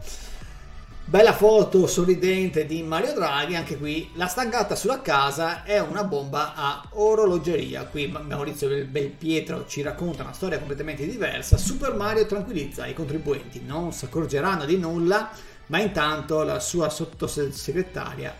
Bella 1.11 1.33
foto 1.33 1.87
sorridente 1.87 2.65
di 2.65 2.83
Mario 2.83 3.11
Draghi, 3.11 3.57
anche 3.57 3.77
qui 3.77 4.11
la 4.13 4.27
stangata 4.27 4.77
sulla 4.77 5.01
casa 5.01 5.63
è 5.63 5.77
una 5.77 6.05
bomba 6.05 6.53
a 6.55 6.85
orologeria. 6.91 7.83
Qui 7.83 8.07
Maurizio 8.07 8.69
Belpietro 8.85 9.67
ci 9.67 9.81
racconta 9.81 10.23
una 10.23 10.31
storia 10.31 10.57
completamente 10.57 11.05
diversa. 11.05 11.57
Super 11.57 11.95
Mario 11.95 12.25
tranquillizza 12.25 12.85
i 12.85 12.93
contribuenti, 12.93 13.61
non 13.61 13.91
si 13.91 14.05
accorgeranno 14.05 14.63
di 14.63 14.77
nulla, 14.77 15.31
ma 15.65 15.81
intanto 15.81 16.43
la 16.43 16.61
sua 16.61 16.87
sottosegretaria 16.87 18.33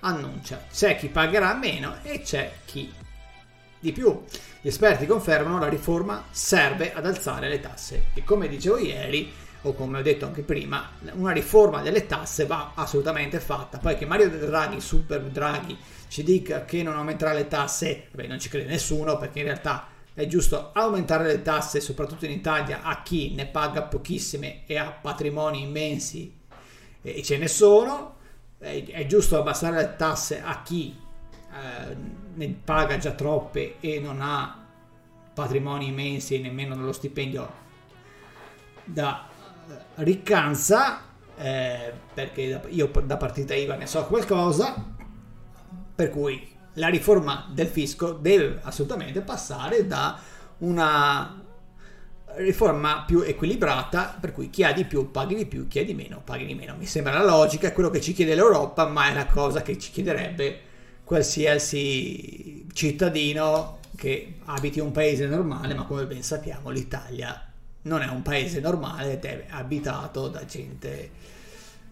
annuncia 0.00 0.66
c'è 0.70 0.98
chi 0.98 1.08
pagherà 1.08 1.54
meno 1.54 1.96
e 2.02 2.20
c'è 2.20 2.52
chi 2.66 2.92
di 3.80 3.92
più. 3.92 4.24
Gli 4.60 4.68
esperti 4.68 5.06
confermano 5.06 5.58
la 5.58 5.68
riforma 5.68 6.24
serve 6.30 6.92
ad 6.92 7.06
alzare 7.06 7.48
le 7.48 7.60
tasse 7.60 8.08
e 8.12 8.22
come 8.22 8.48
dicevo 8.48 8.76
ieri 8.76 9.46
o 9.62 9.74
come 9.74 9.98
ho 9.98 10.02
detto 10.02 10.24
anche 10.24 10.42
prima, 10.42 10.90
una 11.12 11.32
riforma 11.32 11.82
delle 11.82 12.06
tasse 12.06 12.46
va 12.46 12.72
assolutamente 12.74 13.40
fatta. 13.40 13.78
Poi 13.78 13.96
che 13.96 14.06
Mario 14.06 14.30
Draghi, 14.30 14.80
Super 14.80 15.22
Draghi, 15.22 15.76
ci 16.08 16.22
dica 16.22 16.64
che 16.64 16.82
non 16.82 16.94
aumenterà 16.94 17.32
le 17.32 17.48
tasse, 17.48 18.08
beh, 18.12 18.26
non 18.26 18.38
ci 18.38 18.48
crede 18.48 18.68
nessuno 18.68 19.18
perché 19.18 19.40
in 19.40 19.46
realtà 19.46 19.88
è 20.14 20.26
giusto 20.26 20.70
aumentare 20.72 21.26
le 21.26 21.42
tasse, 21.42 21.80
soprattutto 21.80 22.24
in 22.24 22.32
Italia, 22.32 22.82
a 22.82 23.02
chi 23.02 23.34
ne 23.34 23.46
paga 23.46 23.82
pochissime 23.82 24.62
e 24.66 24.78
ha 24.78 24.90
patrimoni 24.90 25.62
immensi 25.62 26.36
e 27.02 27.22
ce 27.22 27.38
ne 27.38 27.48
sono 27.48 28.16
è, 28.58 29.06
giusto 29.06 29.38
abbassare 29.38 29.76
le 29.76 29.94
tasse 29.96 30.42
a 30.42 30.62
chi 30.62 30.96
eh, 31.52 31.96
ne 32.34 32.48
paga 32.64 32.98
già 32.98 33.12
troppe 33.12 33.76
e 33.80 34.00
non 34.00 34.20
ha 34.20 34.66
patrimoni 35.32 35.86
immensi 35.86 36.40
nemmeno 36.40 36.74
nello 36.74 36.92
stipendio 36.92 37.66
da 38.84 39.28
riccanza, 39.96 41.00
eh, 41.36 41.92
perché 42.14 42.60
io 42.68 42.90
da 43.04 43.16
partita 43.16 43.54
IVA 43.54 43.76
ne 43.76 43.86
so 43.86 44.04
qualcosa, 44.04 44.74
per 45.94 46.10
cui 46.10 46.56
la 46.74 46.88
riforma 46.88 47.48
del 47.52 47.66
fisco 47.66 48.12
deve 48.12 48.60
assolutamente 48.62 49.20
passare 49.20 49.86
da 49.86 50.18
una 50.58 51.42
riforma 52.36 53.04
più 53.06 53.22
equilibrata, 53.22 54.16
per 54.20 54.32
cui 54.32 54.50
chi 54.50 54.62
ha 54.62 54.72
di 54.72 54.84
più 54.84 55.10
paghi 55.10 55.34
di 55.34 55.46
più, 55.46 55.66
chi 55.66 55.80
ha 55.80 55.84
di 55.84 55.94
meno 55.94 56.20
paghi 56.24 56.46
di 56.46 56.54
meno. 56.54 56.76
Mi 56.76 56.86
sembra 56.86 57.12
la 57.12 57.24
logica, 57.24 57.68
è 57.68 57.72
quello 57.72 57.90
che 57.90 58.00
ci 58.00 58.12
chiede 58.12 58.34
l'Europa, 58.34 58.86
ma 58.86 59.10
è 59.10 59.14
la 59.14 59.26
cosa 59.26 59.62
che 59.62 59.78
ci 59.78 59.90
chiederebbe 59.90 60.60
qualsiasi 61.04 62.66
cittadino 62.72 63.78
che 63.96 64.36
abiti 64.44 64.78
un 64.78 64.92
paese 64.92 65.26
normale, 65.26 65.74
ma 65.74 65.84
come 65.84 66.06
ben 66.06 66.22
sappiamo 66.22 66.70
l'Italia 66.70 67.47
non 67.88 68.02
è 68.02 68.06
un 68.06 68.22
paese 68.22 68.60
normale 68.60 69.14
ed 69.14 69.24
è 69.24 69.46
abitato 69.48 70.28
da 70.28 70.44
gente 70.44 71.10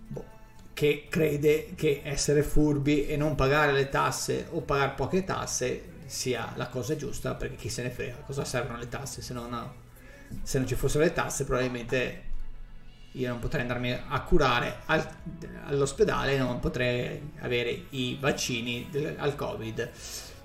boh, 0.06 0.24
che 0.72 1.06
crede 1.08 1.74
che 1.74 2.02
essere 2.04 2.42
furbi 2.42 3.06
e 3.06 3.16
non 3.16 3.34
pagare 3.34 3.72
le 3.72 3.88
tasse 3.88 4.46
o 4.50 4.60
pagare 4.60 4.92
poche 4.94 5.24
tasse 5.24 5.94
sia 6.04 6.52
la 6.54 6.68
cosa 6.68 6.94
giusta 6.94 7.34
perché 7.34 7.56
chi 7.56 7.68
se 7.68 7.82
ne 7.82 7.90
frega 7.90 8.18
cosa 8.24 8.44
servono 8.44 8.78
le 8.78 8.88
tasse 8.88 9.22
se 9.22 9.32
non, 9.32 9.72
se 10.42 10.58
non 10.58 10.66
ci 10.68 10.76
fossero 10.76 11.02
le 11.02 11.12
tasse? 11.12 11.44
Probabilmente 11.44 12.22
io 13.12 13.28
non 13.28 13.38
potrei 13.38 13.62
andarmi 13.62 13.92
a 13.92 14.20
curare 14.20 14.80
al, 14.86 15.08
all'ospedale 15.64 16.36
non 16.36 16.60
potrei 16.60 17.32
avere 17.40 17.86
i 17.90 18.18
vaccini 18.20 18.86
del, 18.90 19.14
al 19.18 19.34
covid 19.34 19.90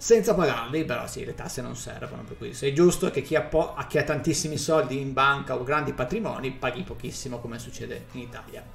senza 0.02 0.34
pagarli, 0.34 0.84
però 0.84 1.06
sì, 1.06 1.24
le 1.24 1.36
tasse 1.36 1.62
non 1.62 1.76
servono, 1.76 2.24
per 2.24 2.36
cui 2.36 2.58
è 2.60 2.74
giusto 2.74 3.12
che 3.12 3.22
chi 3.22 3.36
ha, 3.36 3.44
po- 3.44 3.76
chi 3.88 4.00
ha 4.00 4.04
tantissimi 4.04 4.58
soldi 4.58 5.00
in 5.00 5.14
banca 5.14 5.56
o 5.56 5.64
grandi 5.64 5.94
patrimoni 5.94 6.50
paghi 6.50 6.82
pochissimo 6.82 7.38
come 7.38 7.60
succede 7.60 8.08
in 8.14 8.22
Italia. 8.22 8.66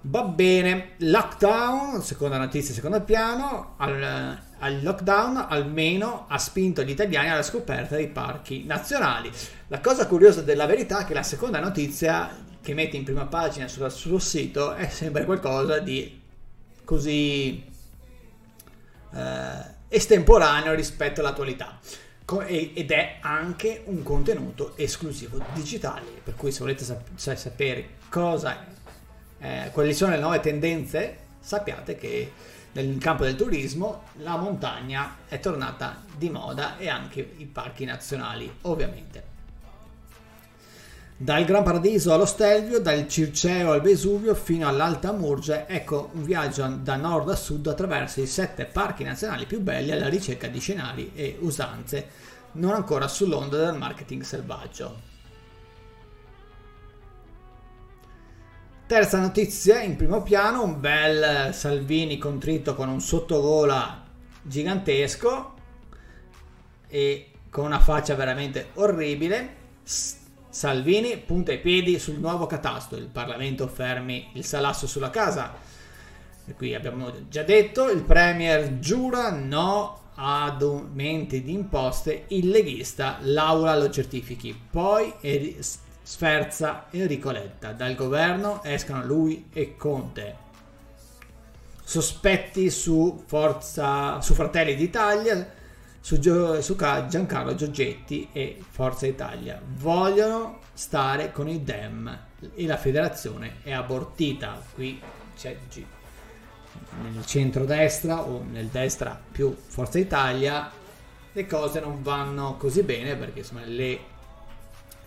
Va 0.00 0.22
bene, 0.22 0.92
lockdown, 0.96 2.00
seconda 2.00 2.38
notizia, 2.38 2.72
secondo 2.72 3.02
piano, 3.02 3.74
al, 3.76 4.38
al, 4.58 4.82
lockdown 4.82 5.36
almeno 5.50 6.24
ha 6.28 6.38
spinto 6.38 6.82
gli 6.82 6.90
italiani 6.90 7.28
alla 7.28 7.42
scoperta 7.42 7.94
dei 7.94 8.08
parchi 8.08 8.64
nazionali. 8.64 9.30
La 9.66 9.80
cosa 9.80 10.06
curiosa 10.06 10.40
della 10.40 10.64
verità 10.64 11.00
è 11.00 11.04
che 11.04 11.12
la 11.12 11.22
seconda 11.22 11.60
notizia 11.60 12.34
che 12.62 12.72
mette 12.72 12.96
in 12.96 13.04
prima 13.04 13.26
pagina 13.26 13.68
sul 13.68 13.90
suo 13.90 14.18
sito 14.18 14.72
è 14.72 14.88
sempre 14.88 15.26
qualcosa 15.26 15.78
di 15.78 16.22
così 16.84 17.76
eh, 19.14 19.76
estemporaneo 19.88 20.74
rispetto 20.74 21.20
all'attualità. 21.20 21.78
Ed 22.46 22.90
è 22.90 23.18
anche 23.22 23.82
un 23.86 24.02
contenuto 24.02 24.76
esclusivo 24.76 25.40
digitale 25.54 26.20
per 26.22 26.34
cui 26.36 26.52
se 26.52 26.58
volete 26.58 26.84
sap- 26.84 27.16
sapere 27.16 27.96
cosa 28.10 28.66
eh, 29.38 29.70
quali 29.72 29.94
sono 29.94 30.12
le 30.12 30.20
nuove 30.20 30.40
tendenze 30.40 31.16
sappiate 31.40 31.96
che 31.96 32.32
nel 32.72 32.98
campo 32.98 33.24
del 33.24 33.34
turismo 33.34 34.02
la 34.16 34.36
montagna 34.36 35.16
è 35.26 35.40
tornata 35.40 36.02
di 36.16 36.28
moda 36.28 36.76
e 36.76 36.90
anche 36.90 37.20
i 37.38 37.46
parchi 37.46 37.86
nazionali 37.86 38.52
ovviamente 38.62 39.27
dal 41.20 41.44
Gran 41.44 41.64
Paradiso 41.64 42.12
allo 42.12 42.26
Stelvio, 42.26 42.78
dal 42.78 43.08
Circeo 43.08 43.72
al 43.72 43.80
Vesuvio 43.80 44.36
fino 44.36 44.68
all'Alta 44.68 45.10
Murge, 45.10 45.66
ecco 45.66 46.10
un 46.12 46.22
viaggio 46.22 46.64
da 46.80 46.94
nord 46.94 47.28
a 47.30 47.34
sud 47.34 47.66
attraverso 47.66 48.20
i 48.20 48.26
sette 48.26 48.66
parchi 48.66 49.02
nazionali 49.02 49.44
più 49.44 49.60
belli 49.60 49.90
alla 49.90 50.08
ricerca 50.08 50.46
di 50.46 50.60
scenari 50.60 51.10
e 51.16 51.36
usanze, 51.40 52.08
non 52.52 52.72
ancora 52.72 53.08
sull'onda 53.08 53.56
del 53.56 53.76
marketing 53.76 54.22
selvaggio. 54.22 55.06
Terza 58.86 59.18
notizia, 59.18 59.82
in 59.82 59.96
primo 59.96 60.22
piano, 60.22 60.62
un 60.62 60.78
bel 60.78 61.52
Salvini 61.52 62.16
contrito 62.16 62.76
con 62.76 62.88
un 62.88 63.00
sottogola 63.00 64.04
gigantesco 64.40 65.54
e 66.86 67.32
con 67.50 67.64
una 67.64 67.80
faccia 67.80 68.14
veramente 68.14 68.68
orribile 68.74 69.56
Salvini 70.50 71.16
punta 71.18 71.52
i 71.52 71.58
piedi 71.58 71.98
sul 71.98 72.18
nuovo 72.18 72.46
catasto, 72.46 72.96
il 72.96 73.08
Parlamento 73.08 73.68
fermi 73.68 74.30
il 74.32 74.44
salasso 74.44 74.86
sulla 74.86 75.10
casa. 75.10 75.54
E 76.46 76.54
qui 76.54 76.74
abbiamo 76.74 77.28
già 77.28 77.42
detto, 77.42 77.90
il 77.90 78.02
Premier 78.02 78.78
giura 78.78 79.30
no 79.30 80.06
ad 80.14 80.62
aumenti 80.62 81.42
di 81.42 81.52
imposte, 81.52 82.24
il 82.28 82.48
leghista 82.48 83.18
l'Aula 83.20 83.76
lo 83.76 83.90
certifichi. 83.90 84.58
Poi 84.70 85.12
sferza 86.02 86.86
Enrico 86.90 87.30
Letta, 87.30 87.72
dal 87.72 87.94
governo 87.94 88.62
escano 88.64 89.04
lui 89.04 89.50
e 89.52 89.76
Conte. 89.76 90.46
Sospetti 91.84 92.70
su, 92.70 93.22
Forza, 93.26 94.20
su 94.22 94.32
Fratelli 94.34 94.74
d'Italia, 94.74 95.56
su, 96.00 96.18
Gio, 96.18 96.60
su 96.62 96.76
Giancarlo 96.76 97.54
Giorgetti 97.54 98.28
e 98.32 98.62
Forza 98.68 99.06
Italia. 99.06 99.60
Vogliono 99.64 100.60
stare 100.72 101.32
con 101.32 101.48
i 101.48 101.62
Dem 101.64 102.26
e 102.54 102.66
la 102.66 102.76
federazione 102.76 103.56
è 103.62 103.72
abortita. 103.72 104.62
Qui 104.74 105.00
c'è 105.36 105.56
nel 107.02 107.24
centro-destra 107.24 108.22
o 108.22 108.44
nel 108.48 108.66
destra 108.66 109.20
più 109.32 109.56
Forza 109.66 109.98
Italia 109.98 110.70
le 111.32 111.46
cose 111.46 111.80
non 111.80 112.02
vanno 112.02 112.56
così 112.56 112.82
bene 112.82 113.14
perché 113.14 113.40
insomma 113.40 113.64
le, 113.64 114.00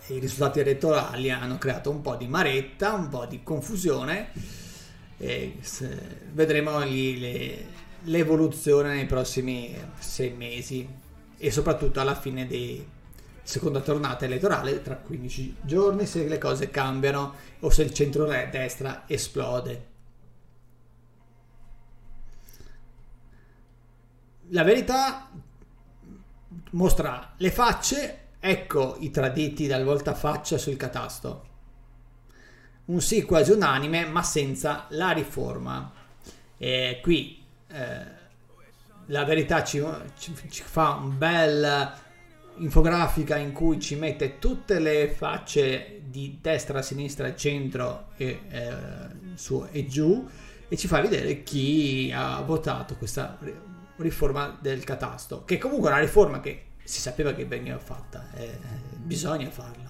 i 0.06 0.18
risultati 0.18 0.60
elettorali 0.60 1.30
hanno 1.30 1.58
creato 1.58 1.90
un 1.90 2.00
po' 2.00 2.14
di 2.14 2.26
maretta, 2.26 2.94
un 2.94 3.08
po' 3.08 3.26
di 3.26 3.42
confusione 3.42 4.30
e 5.18 5.58
vedremo 6.32 6.84
gli, 6.86 7.20
le, 7.20 7.66
l'evoluzione 8.04 8.94
nei 8.94 9.06
prossimi 9.06 9.76
sei 9.98 10.32
mesi 10.32 10.88
e 11.36 11.50
soprattutto 11.50 12.00
alla 12.00 12.14
fine 12.14 12.46
di 12.46 12.84
seconda 13.42 13.80
tornata 13.80 14.24
elettorale 14.24 14.82
tra 14.82 14.96
15 14.96 15.56
giorni 15.62 16.06
se 16.06 16.26
le 16.26 16.38
cose 16.38 16.70
cambiano 16.70 17.34
o 17.60 17.70
se 17.70 17.82
il 17.82 17.92
centro-destra 17.92 19.04
esplode. 19.06 19.90
La 24.50 24.62
verità 24.62 25.30
mostra 26.72 27.34
le 27.38 27.50
facce, 27.50 28.28
ecco 28.38 28.96
i 29.00 29.10
traditi 29.10 29.66
dal 29.66 29.84
voltafaccia 29.84 30.58
sul 30.58 30.76
catasto. 30.76 31.48
Un 32.84 33.00
sì 33.00 33.22
quasi 33.22 33.52
unanime, 33.52 34.04
ma 34.04 34.22
senza 34.22 34.86
la 34.90 35.12
riforma. 35.12 35.90
E 36.58 37.00
qui 37.02 37.41
eh, 37.72 38.20
la 39.06 39.24
verità 39.24 39.64
ci, 39.64 39.82
ci, 40.18 40.34
ci, 40.48 40.62
fa 40.62 40.90
un 41.02 41.18
bel 41.18 41.92
infografica 42.56 43.36
in 43.36 43.52
cui 43.52 43.80
ci 43.80 43.96
mette 43.96 44.38
tutte 44.38 44.78
le 44.78 45.08
facce 45.08 46.02
di 46.04 46.38
destra, 46.40 46.82
sinistra, 46.82 47.34
centro 47.34 48.08
e, 48.16 48.40
eh, 48.48 48.74
su 49.34 49.66
e 49.70 49.86
giù 49.86 50.28
e 50.68 50.76
ci 50.76 50.86
fa 50.86 51.00
vedere 51.00 51.42
chi 51.42 52.12
ha 52.14 52.40
votato 52.40 52.96
questa 52.96 53.38
riforma 53.96 54.56
del 54.60 54.84
catasto, 54.84 55.44
che 55.44 55.58
comunque 55.58 55.90
è 55.90 55.92
una 55.92 56.00
riforma 56.00 56.40
che 56.40 56.64
si 56.82 57.00
sapeva 57.00 57.32
che 57.32 57.44
veniva 57.44 57.78
fatta, 57.78 58.30
eh, 58.34 58.58
bisogna 58.96 59.50
farla. 59.50 59.81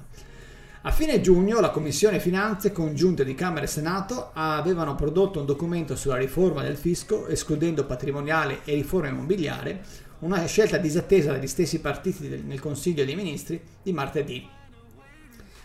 A 0.85 0.91
fine 0.91 1.21
giugno 1.21 1.61
la 1.61 1.71
Commissione 1.71 2.19
Finanze 2.19 2.73
congiunte 2.73 3.25
di 3.25 3.37
Camera 3.37 3.65
e 3.65 3.69
Senato 3.69 4.31
avevano 4.33 4.97
prodotto 4.97 5.39
un 5.39 5.47
documento 5.47 5.95
sulla 5.95 6.17
riforma 6.17 6.63
del 6.63 6.77
fisco, 6.77 7.29
escludendo 7.29 7.87
patrimoniale 7.87 8.65
e 8.65 8.75
riforma 8.75 9.07
immobiliare, 9.07 9.85
una 10.21 10.45
scelta 10.47 10.79
disattesa 10.79 11.31
dagli 11.31 11.47
stessi 11.47 11.79
partiti 11.79 12.27
nel 12.45 12.59
Consiglio 12.59 13.05
dei 13.05 13.15
Ministri 13.15 13.63
di 13.81 13.93
martedì. 13.93 14.45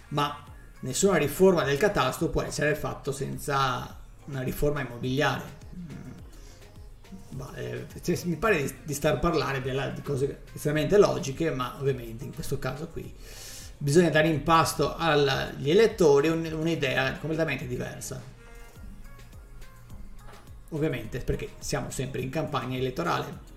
Ma 0.10 0.46
nessuna 0.82 1.18
riforma 1.18 1.64
del 1.64 1.78
catasto 1.78 2.30
può 2.30 2.44
essere 2.44 2.76
fatta 2.76 3.12
senza 3.12 3.98
una 4.26 4.44
riforma 4.44 4.82
immobiliare. 4.82 5.56
Bah, 7.30 7.54
eh, 7.56 7.88
cioè, 8.04 8.20
mi 8.26 8.36
pare 8.36 8.62
di, 8.62 8.74
di 8.84 8.94
star 8.94 9.18
parlare 9.18 9.64
di 9.64 10.02
cose 10.04 10.42
estremamente 10.54 11.00
logiche, 11.00 11.50
ma 11.50 11.76
ovviamente 11.80 12.24
in 12.24 12.36
questo 12.36 12.60
caso 12.60 12.88
qui 12.90 13.12
bisogna 13.78 14.10
dare 14.10 14.28
in 14.28 14.44
pasto 14.44 14.96
agli 14.96 15.70
elettori 15.70 16.30
un'idea 16.30 17.18
completamente 17.18 17.68
diversa. 17.68 18.36
Ovviamente 20.70 21.20
perché 21.20 21.50
siamo 21.60 21.90
sempre 21.92 22.22
in 22.22 22.30
campagna 22.30 22.78
elettorale. 22.78 23.56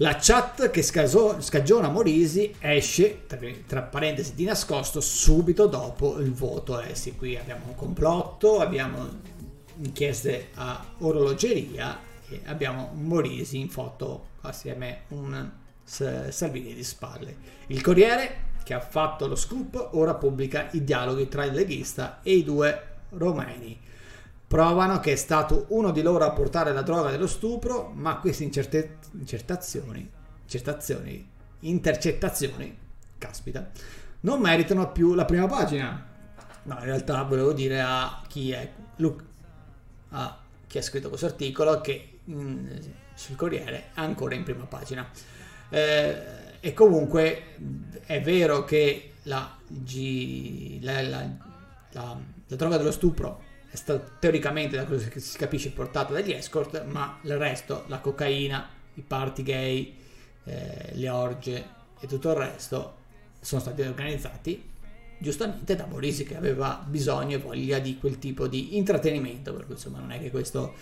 La 0.00 0.16
chat 0.20 0.70
che 0.70 0.82
scagiona 0.82 1.88
Morisi 1.88 2.54
esce, 2.60 3.26
tra, 3.26 3.38
tra, 3.66 3.82
parentesi 3.82 4.34
di 4.34 4.44
nascosto, 4.44 5.00
subito 5.00 5.66
dopo 5.66 6.18
il 6.18 6.32
voto. 6.32 6.80
Eh 6.80 6.94
sì, 6.94 7.16
qui 7.16 7.36
abbiamo 7.36 7.66
un 7.66 7.74
complotto, 7.74 8.60
abbiamo 8.60 9.08
inchieste 9.80 10.50
a 10.54 10.84
orologeria 10.98 11.98
e 12.28 12.42
abbiamo 12.44 12.92
Morisi 12.94 13.58
in 13.58 13.70
foto 13.70 14.26
assieme 14.42 15.00
a 15.08 15.14
un 15.14 15.50
Salvini 15.82 16.74
di 16.74 16.84
spalle. 16.84 17.36
Il 17.68 17.80
Corriere 17.80 18.47
che 18.68 18.74
ha 18.74 18.80
fatto 18.80 19.26
lo 19.26 19.34
scoop, 19.34 19.92
ora 19.92 20.12
pubblica 20.12 20.68
i 20.72 20.84
dialoghi 20.84 21.26
tra 21.26 21.46
il 21.46 21.54
leghista 21.54 22.20
e 22.22 22.34
i 22.34 22.44
due 22.44 22.96
romeni. 23.12 23.80
Provano 24.46 25.00
che 25.00 25.12
è 25.12 25.16
stato 25.16 25.64
uno 25.68 25.90
di 25.90 26.02
loro 26.02 26.26
a 26.26 26.32
portare 26.32 26.74
la 26.74 26.82
droga 26.82 27.10
dello 27.10 27.26
stupro, 27.26 27.90
ma 27.94 28.18
queste 28.18 28.44
incerte- 28.44 28.98
incertazioni, 29.12 30.06
incertazioni, 30.42 31.26
intercettazioni, 31.60 32.78
caspita, 33.16 33.70
non 34.20 34.38
meritano 34.38 34.92
più 34.92 35.14
la 35.14 35.24
prima 35.24 35.46
pagina. 35.46 36.06
No, 36.64 36.74
in 36.74 36.84
realtà 36.84 37.22
volevo 37.22 37.54
dire 37.54 37.80
a 37.80 38.20
chi 38.28 38.50
è 38.50 38.70
Luke, 38.96 39.24
a 40.10 40.40
chi 40.66 40.76
ha 40.76 40.82
scritto 40.82 41.08
questo 41.08 41.24
articolo 41.24 41.80
che 41.80 42.18
mh, 42.22 42.34
mm, 42.34 42.66
sul 43.14 43.36
Corriere 43.36 43.76
è 43.94 44.00
ancora 44.00 44.34
in 44.34 44.42
prima 44.42 44.66
pagina. 44.66 45.08
Eh, 45.70 46.36
e 46.60 46.72
comunque 46.72 47.54
è 48.04 48.20
vero 48.20 48.64
che 48.64 49.12
la, 49.24 49.56
G, 49.66 50.78
la, 50.82 51.02
la, 51.02 51.30
la, 51.92 52.20
droga 52.46 52.76
dello 52.76 52.90
stupro 52.90 53.44
è 53.70 53.76
stata 53.76 54.16
teoricamente, 54.18 54.76
da 54.76 54.84
quello 54.86 55.06
che 55.08 55.20
si 55.20 55.36
capisce, 55.36 55.70
portata 55.70 56.12
dagli 56.12 56.32
escort, 56.32 56.84
ma 56.84 57.18
il 57.22 57.36
resto, 57.36 57.84
la 57.88 57.98
cocaina, 57.98 58.68
i 58.94 59.02
party 59.02 59.42
gay, 59.42 59.94
eh, 60.44 60.90
le 60.92 61.08
orge 61.08 61.64
e 62.00 62.06
tutto 62.06 62.30
il 62.30 62.36
resto, 62.36 62.96
sono 63.40 63.60
stati 63.60 63.82
organizzati 63.82 64.76
giustamente 65.18 65.74
da 65.74 65.86
Morisi 65.86 66.24
che 66.24 66.36
aveva 66.36 66.84
bisogno 66.86 67.36
e 67.36 67.40
voglia 67.40 67.78
di 67.78 67.98
quel 67.98 68.18
tipo 68.18 68.46
di 68.46 68.76
intrattenimento, 68.76 69.52
per 69.52 69.66
cui 69.66 69.74
insomma 69.74 69.98
non 69.98 70.12
è 70.12 70.20
che 70.20 70.30
questo 70.30 70.74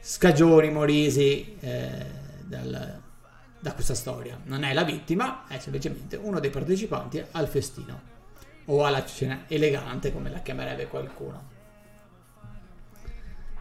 scagioni 0.00 0.70
Morisi 0.70 1.56
eh, 1.60 2.04
dal, 2.44 3.00
da 3.64 3.72
questa 3.72 3.94
storia, 3.94 4.38
non 4.44 4.62
è 4.62 4.74
la 4.74 4.84
vittima, 4.84 5.46
è 5.48 5.58
semplicemente 5.58 6.16
uno 6.16 6.38
dei 6.38 6.50
partecipanti 6.50 7.24
al 7.30 7.48
festino 7.48 8.12
o 8.66 8.84
alla 8.84 9.02
cena 9.06 9.44
elegante 9.48 10.12
come 10.12 10.28
la 10.28 10.40
chiamerebbe 10.40 10.86
qualcuno. 10.86 11.48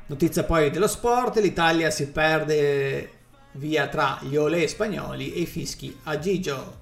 Notizia 0.07 0.43
poi 0.43 0.71
dello 0.71 0.89
sport, 0.89 1.37
l'Italia 1.37 1.89
si 1.89 2.09
perde 2.09 3.11
via 3.53 3.87
tra 3.87 4.19
gli 4.23 4.35
olè 4.35 4.67
spagnoli 4.67 5.31
e 5.35 5.39
i 5.39 5.45
fischi 5.45 5.97
a 6.03 6.19
Gigio. 6.19 6.81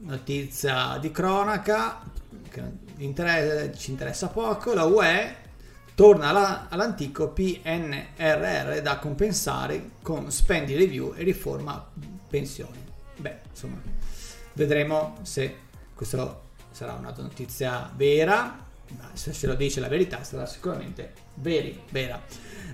Notizia 0.00 0.98
di 1.00 1.10
cronaca 1.10 2.02
che 2.50 3.72
ci 3.74 3.90
interessa 3.90 4.28
poco, 4.28 4.74
la 4.74 4.84
UE 4.84 5.36
torna 5.94 6.28
alla, 6.28 6.68
all'antico 6.68 7.28
PNRR 7.28 8.80
da 8.80 8.98
compensare 8.98 9.90
con 10.02 10.30
spendi 10.30 10.74
review 10.74 11.14
e 11.16 11.22
riforma 11.22 11.84
pensioni. 12.28 12.84
Beh, 13.16 13.36
insomma, 13.50 13.80
vedremo 14.54 15.18
se 15.22 15.56
questa 15.94 16.40
sarà 16.70 16.94
una 16.94 17.14
notizia 17.16 17.90
vera 17.94 18.70
se 19.12 19.32
se 19.32 19.46
lo 19.46 19.54
dice 19.54 19.80
la 19.80 19.88
verità 19.88 20.22
sarà 20.24 20.46
sicuramente 20.46 21.12
veri, 21.34 21.80
vera. 21.90 22.20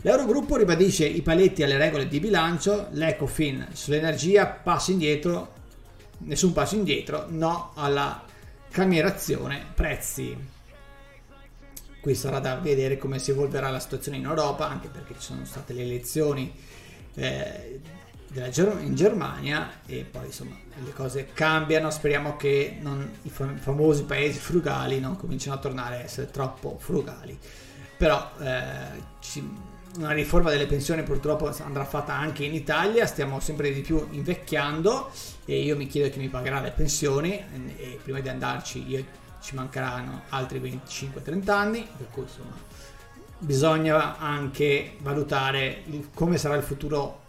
L'Eurogruppo 0.03 0.57
ribadisce 0.57 1.05
i 1.07 1.23
paletti 1.23 1.63
alle 1.63 1.77
regole 1.77 2.09
di 2.09 2.21
bilancio, 2.21 2.89
l'Ecofin 2.93 3.69
sull'energia 3.73 4.47
passa 4.47 4.93
indietro, 4.93 5.53
nessun 6.19 6.53
passo 6.53 6.77
indietro, 6.77 7.27
no 7.29 7.73
alla 7.75 8.25
calmierazione 8.71 9.65
prezzi. 9.75 10.57
Qui 12.01 12.15
sarà 12.15 12.39
da 12.39 12.57
vedere 12.57 12.97
come 12.97 13.19
si 13.19 13.33
evolverà 13.33 13.71
la 13.71 13.81
situazione 13.81 14.19
in 14.19 14.25
Europa, 14.25 14.69
anche 14.69 14.89
perché 14.89 15.15
ci 15.15 15.21
sono 15.21 15.45
state 15.45 15.73
le 15.73 15.83
elezioni 15.83 16.53
eh, 17.15 17.81
in 18.35 18.95
Germania 18.95 19.81
e 19.87 20.05
poi 20.09 20.27
insomma 20.27 20.57
le 20.85 20.93
cose 20.93 21.29
cambiano, 21.33 21.91
speriamo 21.91 22.37
che 22.37 22.77
non, 22.81 23.11
i 23.23 23.31
famosi 23.31 24.05
paesi 24.05 24.39
frugali 24.39 25.01
non 25.01 25.17
cominciano 25.17 25.57
a 25.57 25.59
tornare 25.59 25.97
a 25.97 26.01
essere 26.01 26.31
troppo 26.31 26.77
frugali. 26.79 27.37
Però 27.97 28.31
eh, 28.41 29.03
ci, 29.21 29.43
una 29.97 30.13
riforma 30.13 30.51
delle 30.51 30.67
pensioni 30.67 31.03
purtroppo 31.03 31.51
andrà 31.63 31.85
fatta 31.85 32.13
anche 32.15 32.45
in 32.45 32.55
Italia, 32.55 33.07
stiamo 33.07 33.41
sempre 33.41 33.73
di 33.73 33.81
più 33.81 34.07
invecchiando 34.11 35.11
e 35.45 35.61
io 35.61 35.77
mi 35.77 35.87
chiedo 35.87 36.11
chi 36.11 36.19
mi 36.19 36.29
pagherà 36.29 36.61
le 36.61 36.71
pensioni. 36.71 37.43
E 37.77 37.99
prima 38.03 38.21
di 38.21 38.29
andarci 38.29 38.87
io, 38.87 39.05
ci 39.41 39.55
mancheranno 39.55 40.23
altri 40.31 40.61
25-30 40.61 41.51
anni, 41.51 41.89
per 41.97 42.09
cui 42.11 42.23
insomma 42.23 42.57
bisogna 43.39 44.19
anche 44.19 44.97
valutare 45.01 45.85
come 46.13 46.39
sarà 46.39 46.57
il 46.57 46.63
futuro 46.63 47.27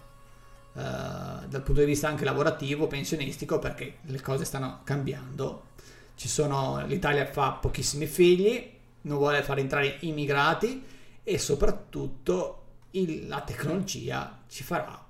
eh, 0.74 0.82
dal 0.82 1.62
punto 1.64 1.82
di 1.82 1.86
vista 1.86 2.08
anche 2.08 2.26
lavorativo, 2.26 2.88
pensionistico, 2.88 3.60
perché 3.60 3.98
le 4.02 4.22
cose 4.22 4.46
stanno 4.46 4.82
cambiando. 4.84 5.68
Sono, 6.16 6.86
L'Italia 6.86 7.26
fa 7.26 7.52
pochissimi 7.52 8.06
figli, 8.06 8.72
non 9.02 9.18
vuole 9.18 9.42
far 9.42 9.58
entrare 9.60 9.98
immigrati 10.02 10.84
e 11.24 11.38
soprattutto 11.38 12.64
il, 12.92 13.28
la 13.28 13.42
tecnologia 13.42 14.40
ci 14.50 14.64
farà 14.64 15.02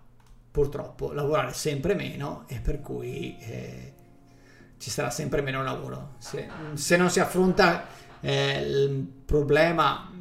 purtroppo 0.52 1.12
lavorare 1.12 1.54
sempre 1.54 1.96
meno 1.96 2.44
e 2.48 2.60
per 2.60 2.82
cui 2.82 3.38
eh, 3.40 3.89
ci 4.80 4.90
sarà 4.90 5.10
sempre 5.10 5.42
meno 5.42 5.62
lavoro. 5.62 6.16
Se, 6.18 6.48
se 6.74 6.98
non 6.98 7.10
si 7.10 7.20
affronta 7.20 7.86
eh, 8.22 8.62
il 8.62 9.06
problema 9.26 10.12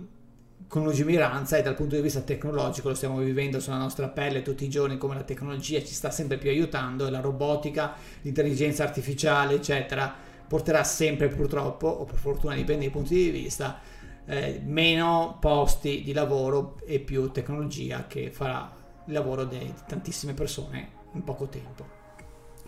con 0.67 0.83
lungimiranza 0.83 1.57
e 1.57 1.63
dal 1.63 1.75
punto 1.75 1.97
di 1.97 2.03
vista 2.03 2.21
tecnologico 2.21 2.89
lo 2.89 2.95
stiamo 2.95 3.19
vivendo 3.19 3.59
sulla 3.59 3.79
nostra 3.79 4.09
pelle 4.09 4.43
tutti 4.43 4.65
i 4.65 4.69
giorni 4.69 4.99
come 4.99 5.15
la 5.15 5.23
tecnologia 5.23 5.79
ci 5.81 5.95
sta 5.95 6.11
sempre 6.11 6.37
più 6.37 6.51
aiutando 6.51 7.07
e 7.07 7.11
la 7.11 7.21
robotica, 7.21 7.95
l'intelligenza 8.21 8.83
artificiale 8.83 9.55
eccetera 9.55 10.15
porterà 10.47 10.85
sempre 10.85 11.29
purtroppo 11.29 11.87
o 11.87 12.05
per 12.05 12.19
fortuna 12.19 12.55
dipende 12.55 12.85
dai 12.85 12.91
punti 12.91 13.15
di 13.15 13.31
vista 13.31 13.81
eh, 14.27 14.61
meno 14.63 15.39
posti 15.41 16.03
di 16.03 16.13
lavoro 16.13 16.77
e 16.85 17.01
più 17.01 17.31
tecnologia 17.31 18.07
che 18.07 18.31
farà 18.31 18.71
il 19.07 19.13
lavoro 19.15 19.45
di 19.45 19.73
tantissime 19.87 20.35
persone 20.35 20.91
in 21.15 21.25
poco 21.25 21.49
tempo 21.49 21.98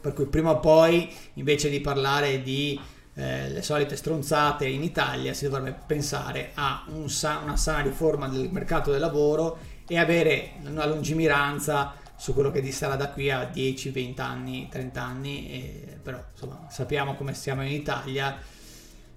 per 0.00 0.12
cui 0.12 0.26
prima 0.26 0.50
o 0.50 0.60
poi 0.60 1.12
invece 1.34 1.68
di 1.68 1.80
parlare 1.80 2.42
di 2.42 2.78
eh, 3.14 3.50
le 3.50 3.62
solite 3.62 3.96
stronzate 3.96 4.66
in 4.66 4.82
Italia, 4.82 5.34
si 5.34 5.48
dovrebbe 5.48 5.78
pensare 5.86 6.52
a 6.54 6.84
un 6.88 7.10
sa- 7.10 7.40
una 7.42 7.56
sana 7.56 7.80
riforma 7.80 8.28
del 8.28 8.48
mercato 8.50 8.90
del 8.90 9.00
lavoro 9.00 9.58
e 9.86 9.98
avere 9.98 10.52
una 10.64 10.86
lungimiranza 10.86 11.94
su 12.16 12.34
quello 12.34 12.50
che 12.50 12.70
sarà 12.70 12.96
da 12.96 13.08
qui 13.08 13.30
a 13.30 13.44
10, 13.44 13.90
20 13.90 14.20
anni, 14.20 14.68
30 14.70 15.02
anni, 15.02 15.50
e, 15.50 15.98
però 16.02 16.22
insomma 16.32 16.66
sappiamo 16.70 17.14
come 17.14 17.34
siamo 17.34 17.62
in 17.62 17.72
Italia 17.72 18.38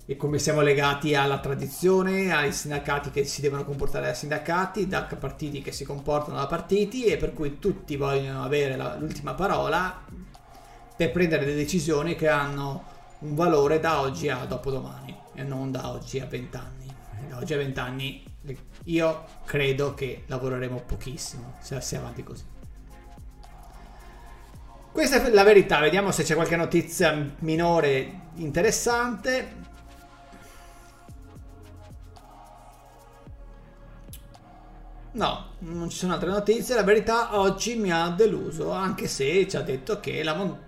e 0.06 0.18
come 0.18 0.40
siamo 0.40 0.62
legati 0.62 1.16
alla 1.16 1.40
tradizione, 1.40 2.34
ai 2.34 2.52
sindacati 2.52 3.10
che 3.12 3.24
si 3.26 3.42
devono 3.42 3.64
comportare 3.64 4.08
da 4.08 4.14
sindacati, 4.14 4.88
da 4.88 5.04
partiti 5.04 5.62
che 5.62 5.72
si 5.72 5.86
comportano 5.86 6.38
da 6.38 6.48
partiti 6.48 7.06
e 7.06 7.18
per 7.18 7.34
cui 7.34 7.60
tutti 7.60 7.96
vogliono 7.96 8.44
avere 8.44 8.76
la, 8.76 8.98
l'ultima 8.98 9.34
parola 9.34 10.04
per 11.04 11.12
prendere 11.12 11.46
delle 11.46 11.58
decisioni 11.58 12.16
che 12.16 12.30
hanno 12.30 12.92
un 13.20 13.36
valore 13.36 13.80
da 13.80 14.00
oggi 14.02 14.30
a 14.30 14.46
dopodomani 14.46 15.16
e 15.34 15.44
non 15.44 15.72
da 15.72 15.90
oggi 15.90 16.20
a 16.20 16.26
20 16.26 16.58
anni. 16.58 16.96
Da 17.28 17.38
oggi 17.38 17.54
a 17.54 17.58
20 17.58 17.80
anni 17.80 18.24
io 18.86 19.26
credo 19.46 19.94
che 19.94 20.24
lavoreremo 20.28 20.82
pochissimo 20.86 21.56
se 21.60 21.80
si 21.82 21.96
avanti 21.96 22.24
così. 22.24 22.44
Questa 24.92 25.24
è 25.24 25.30
la 25.32 25.44
verità, 25.44 25.80
vediamo 25.80 26.12
se 26.12 26.24
c'è 26.24 26.36
qualche 26.36 26.56
notizia 26.56 27.34
minore 27.40 28.22
interessante. 28.36 29.62
No, 35.14 35.46
non 35.60 35.90
ci 35.90 35.98
sono 35.98 36.14
altre 36.14 36.30
notizie. 36.30 36.76
La 36.76 36.84
verità 36.84 37.40
oggi 37.40 37.76
mi 37.76 37.92
ha 37.92 38.10
deluso, 38.10 38.72
anche 38.72 39.08
se 39.08 39.48
ci 39.48 39.56
ha 39.58 39.62
detto 39.62 40.00
che 40.00 40.24
la, 40.24 40.34
montagna 40.34 40.63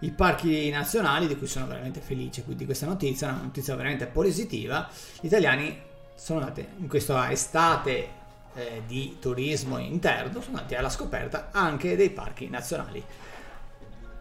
i 0.00 0.10
parchi 0.10 0.68
nazionali, 0.70 1.26
di 1.26 1.36
cui 1.36 1.46
sono 1.46 1.66
veramente 1.66 2.00
felice 2.00 2.44
di 2.46 2.64
questa 2.64 2.86
notizia, 2.86 3.28
una 3.28 3.42
notizia 3.42 3.74
veramente 3.74 4.06
positiva. 4.06 4.88
Gli 5.20 5.26
italiani 5.26 5.78
sono 6.14 6.40
andati 6.40 6.66
in 6.78 6.88
questa 6.88 7.30
estate 7.30 8.08
eh, 8.54 8.82
di 8.86 9.16
turismo 9.20 9.78
interno, 9.78 10.40
sono 10.40 10.56
andati 10.56 10.74
alla 10.74 10.90
scoperta 10.90 11.48
anche 11.52 11.96
dei 11.96 12.10
parchi 12.10 12.48
nazionali. 12.48 13.02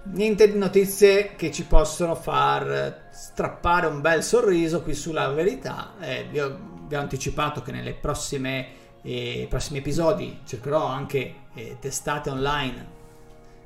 Niente 0.07 0.51
di 0.51 0.57
notizie 0.57 1.35
che 1.35 1.51
ci 1.51 1.65
possono 1.65 2.13
far 2.13 3.07
strappare 3.11 3.87
un 3.87 4.01
bel 4.01 4.23
sorriso 4.23 4.83
qui 4.83 4.93
sulla 4.93 5.29
verità. 5.29 5.93
Eh, 5.99 6.27
vi, 6.29 6.39
ho, 6.39 6.57
vi, 6.87 6.95
ho, 6.95 6.99
anticipato 6.99 7.63
che 7.63 7.71
nelle 7.71 7.93
prossime 7.93 8.83
eh, 9.01 9.45
prossimi 9.49 9.79
episodi 9.79 10.41
cercherò 10.45 10.85
anche 10.85 11.35
eh, 11.53 11.77
testate 11.79 12.29
online 12.31 12.87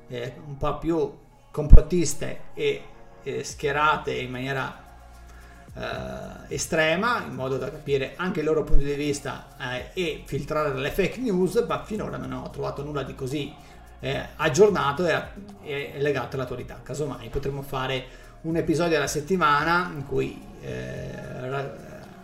eh, 0.09 0.33
un 0.45 0.57
po' 0.57 0.77
più 0.77 1.17
complottiste 1.51 2.39
e, 2.53 2.83
e 3.23 3.43
schierate 3.43 4.13
in 4.13 4.31
maniera 4.31 4.87
eh, 5.73 6.53
estrema 6.53 7.23
in 7.23 7.33
modo 7.33 7.57
da 7.57 7.69
capire 7.69 8.13
anche 8.15 8.39
il 8.39 8.45
loro 8.45 8.63
punto 8.63 8.83
di 8.83 8.93
vista 8.93 9.47
eh, 9.59 9.89
e 9.93 10.23
filtrare 10.25 10.73
le 10.73 10.91
fake 10.91 11.19
news 11.19 11.63
ma 11.67 11.83
finora 11.83 12.17
non 12.17 12.31
ho 12.31 12.49
trovato 12.49 12.83
nulla 12.83 13.03
di 13.03 13.15
così 13.15 13.53
eh, 13.99 14.27
aggiornato 14.37 15.05
e, 15.05 15.21
e, 15.63 15.93
legato 15.97 16.35
all'attualità. 16.35 16.79
Casomai 16.81 17.29
potremmo 17.29 17.61
fare 17.61 18.27
un 18.41 18.55
episodio 18.55 18.97
alla 18.97 19.07
settimana 19.07 19.91
in 19.93 20.05
cui 20.05 20.41
eh, 20.61 21.11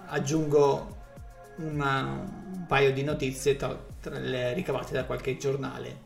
aggiungo 0.07 0.93
una, 1.57 2.01
un 2.01 2.65
paio 2.67 2.93
di 2.93 3.03
notizie 3.03 3.55
tra, 3.55 3.77
tra 3.99 4.17
le 4.17 4.53
ricavate 4.53 4.93
da 4.93 5.05
qualche 5.05 5.37
giornale 5.37 6.03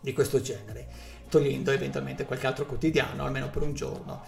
di 0.00 0.12
questo 0.12 0.40
genere, 0.40 0.88
togliendo 1.30 1.70
eventualmente 1.70 2.26
qualche 2.26 2.46
altro 2.46 2.66
quotidiano, 2.66 3.24
almeno 3.24 3.48
per 3.48 3.62
un 3.62 3.72
giorno. 3.72 4.22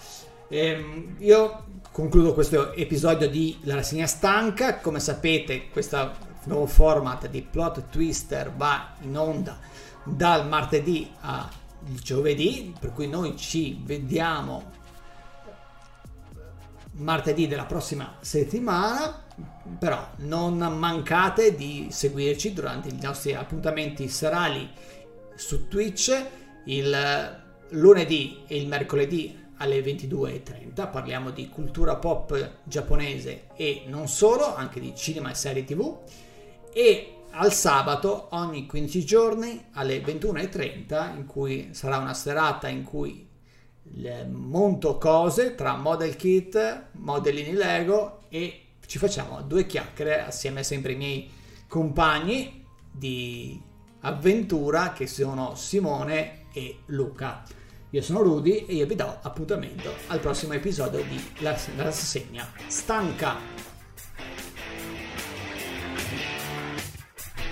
Ehm, 0.49 1.17
io 1.19 1.65
concludo 1.91 2.35
questo 2.35 2.73
episodio 2.75 3.29
di 3.29 3.59
La 3.63 3.75
rassegna 3.75 4.07
stanca. 4.07 4.79
Come 4.79 5.01
sapete, 5.01 5.69
questo 5.71 6.13
nuovo 6.45 6.67
format 6.67 7.29
di 7.29 7.43
Plot 7.43 7.89
Twister 7.91 8.53
va 8.53 8.95
in 9.01 9.17
onda 9.17 9.59
dal 10.05 10.47
martedì 10.47 11.11
al 11.21 11.49
giovedì, 12.03 12.75
per 12.79 12.93
cui 12.93 13.09
noi 13.09 13.37
ci 13.37 13.81
vediamo 13.83 14.71
martedì 16.93 17.47
della 17.49 17.65
prossima 17.65 18.17
settimana. 18.21 19.21
Però 19.79 20.07
non 20.19 20.59
mancate 20.59 21.55
di 21.55 21.89
seguirci 21.91 22.53
durante 22.53 22.89
i 22.89 22.99
nostri 23.01 23.35
appuntamenti 23.35 24.07
serali 24.09 24.71
su 25.35 25.67
Twitch 25.67 26.42
il 26.65 27.41
lunedì 27.71 28.43
e 28.47 28.57
il 28.57 28.67
mercoledì 28.67 29.41
alle 29.59 29.81
22.30 29.81 30.91
parliamo 30.91 31.31
di 31.31 31.49
cultura 31.49 31.97
pop 31.97 32.59
giapponese 32.65 33.47
e 33.55 33.85
non 33.87 34.09
solo, 34.09 34.55
anche 34.55 34.81
di 34.81 34.95
cinema 34.95 35.31
e 35.31 35.35
serie 35.35 35.65
tv 35.65 35.99
e 36.73 37.17
al 37.31 37.53
sabato 37.53 38.29
ogni 38.33 38.67
15 38.67 39.05
giorni 39.05 39.67
alle 39.73 40.03
21.30 40.03 41.17
in 41.17 41.27
cui 41.27 41.69
sarà 41.73 41.99
una 41.99 42.15
serata 42.15 42.69
in 42.69 42.83
cui 42.83 43.29
monto 44.31 44.99
cose 44.99 45.55
tra 45.55 45.77
model 45.77 46.17
kit, 46.17 46.89
modellini 46.93 47.53
Lego 47.53 48.21
e 48.29 48.61
ci 48.87 48.99
facciamo 48.99 49.41
due 49.43 49.67
chiacchiere 49.67 50.23
assieme 50.23 50.63
sempre 50.63 50.93
ai 50.93 50.99
miei 50.99 51.31
compagni 51.69 52.65
di 52.91 53.61
avventura 54.01 54.93
che 54.93 55.07
sono 55.07 55.55
Simone 55.55 56.42
e 56.53 56.81
Luca. 56.87 57.43
Io 57.91 58.03
sono 58.03 58.23
Rudy 58.23 58.65
e 58.67 58.75
io 58.75 58.87
vi 58.87 58.95
do 58.95 59.19
appuntamento 59.23 59.93
al 60.07 60.19
prossimo 60.21 60.55
episodio 60.55 61.03
di 61.03 61.23
La, 61.41 61.59
Rassegna 61.77 62.51
Stanca. 62.67 63.37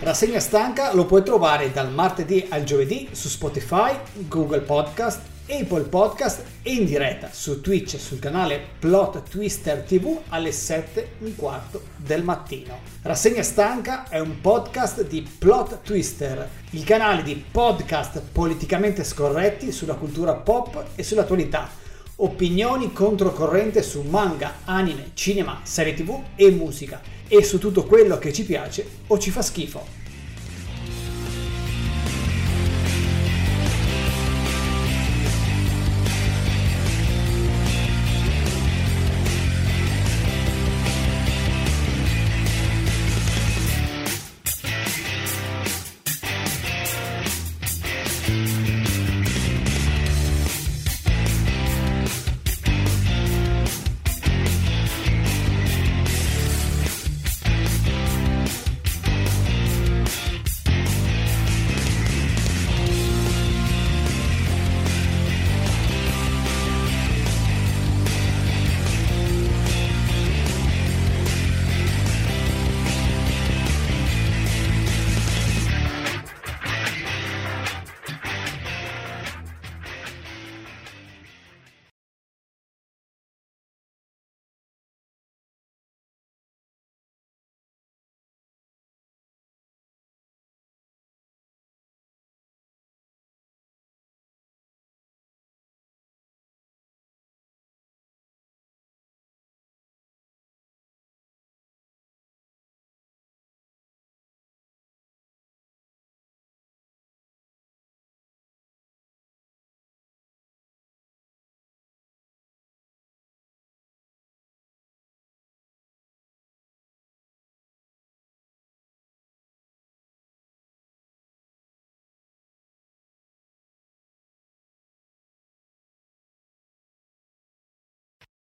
Rassegna 0.00 0.40
Stanca 0.40 0.94
lo 0.94 1.04
puoi 1.04 1.22
trovare 1.22 1.70
dal 1.72 1.92
martedì 1.92 2.46
al 2.48 2.64
giovedì 2.64 3.10
su 3.12 3.28
Spotify, 3.28 3.94
Google 4.28 4.60
Podcast 4.60 5.29
Apple 5.50 5.82
Podcast 5.82 6.44
e 6.62 6.74
in 6.74 6.84
diretta 6.84 7.28
su 7.32 7.60
Twitch 7.60 7.98
sul 7.98 8.20
canale 8.20 8.60
Plot 8.78 9.28
Twister 9.28 9.82
TV 9.82 10.16
alle 10.28 10.52
7 10.52 11.00
e 11.00 11.24
un 11.24 11.34
quarto 11.34 11.82
del 11.96 12.22
mattino. 12.22 12.78
Rassegna 13.02 13.42
Stanca 13.42 14.08
è 14.08 14.20
un 14.20 14.40
podcast 14.40 15.04
di 15.04 15.28
Plot 15.38 15.80
Twister, 15.82 16.48
il 16.70 16.84
canale 16.84 17.24
di 17.24 17.34
podcast 17.50 18.22
politicamente 18.30 19.02
scorretti 19.02 19.72
sulla 19.72 19.94
cultura 19.94 20.34
pop 20.34 20.84
e 20.94 21.02
sull'attualità. 21.02 21.68
Opinioni 22.16 22.92
controcorrente 22.92 23.82
su 23.82 24.02
manga, 24.02 24.58
anime, 24.66 25.10
cinema, 25.14 25.62
serie 25.64 25.94
tv 25.94 26.22
e 26.36 26.50
musica 26.52 27.00
e 27.26 27.42
su 27.42 27.58
tutto 27.58 27.86
quello 27.86 28.18
che 28.18 28.32
ci 28.32 28.44
piace 28.44 28.86
o 29.08 29.18
ci 29.18 29.32
fa 29.32 29.42
schifo. 29.42 29.99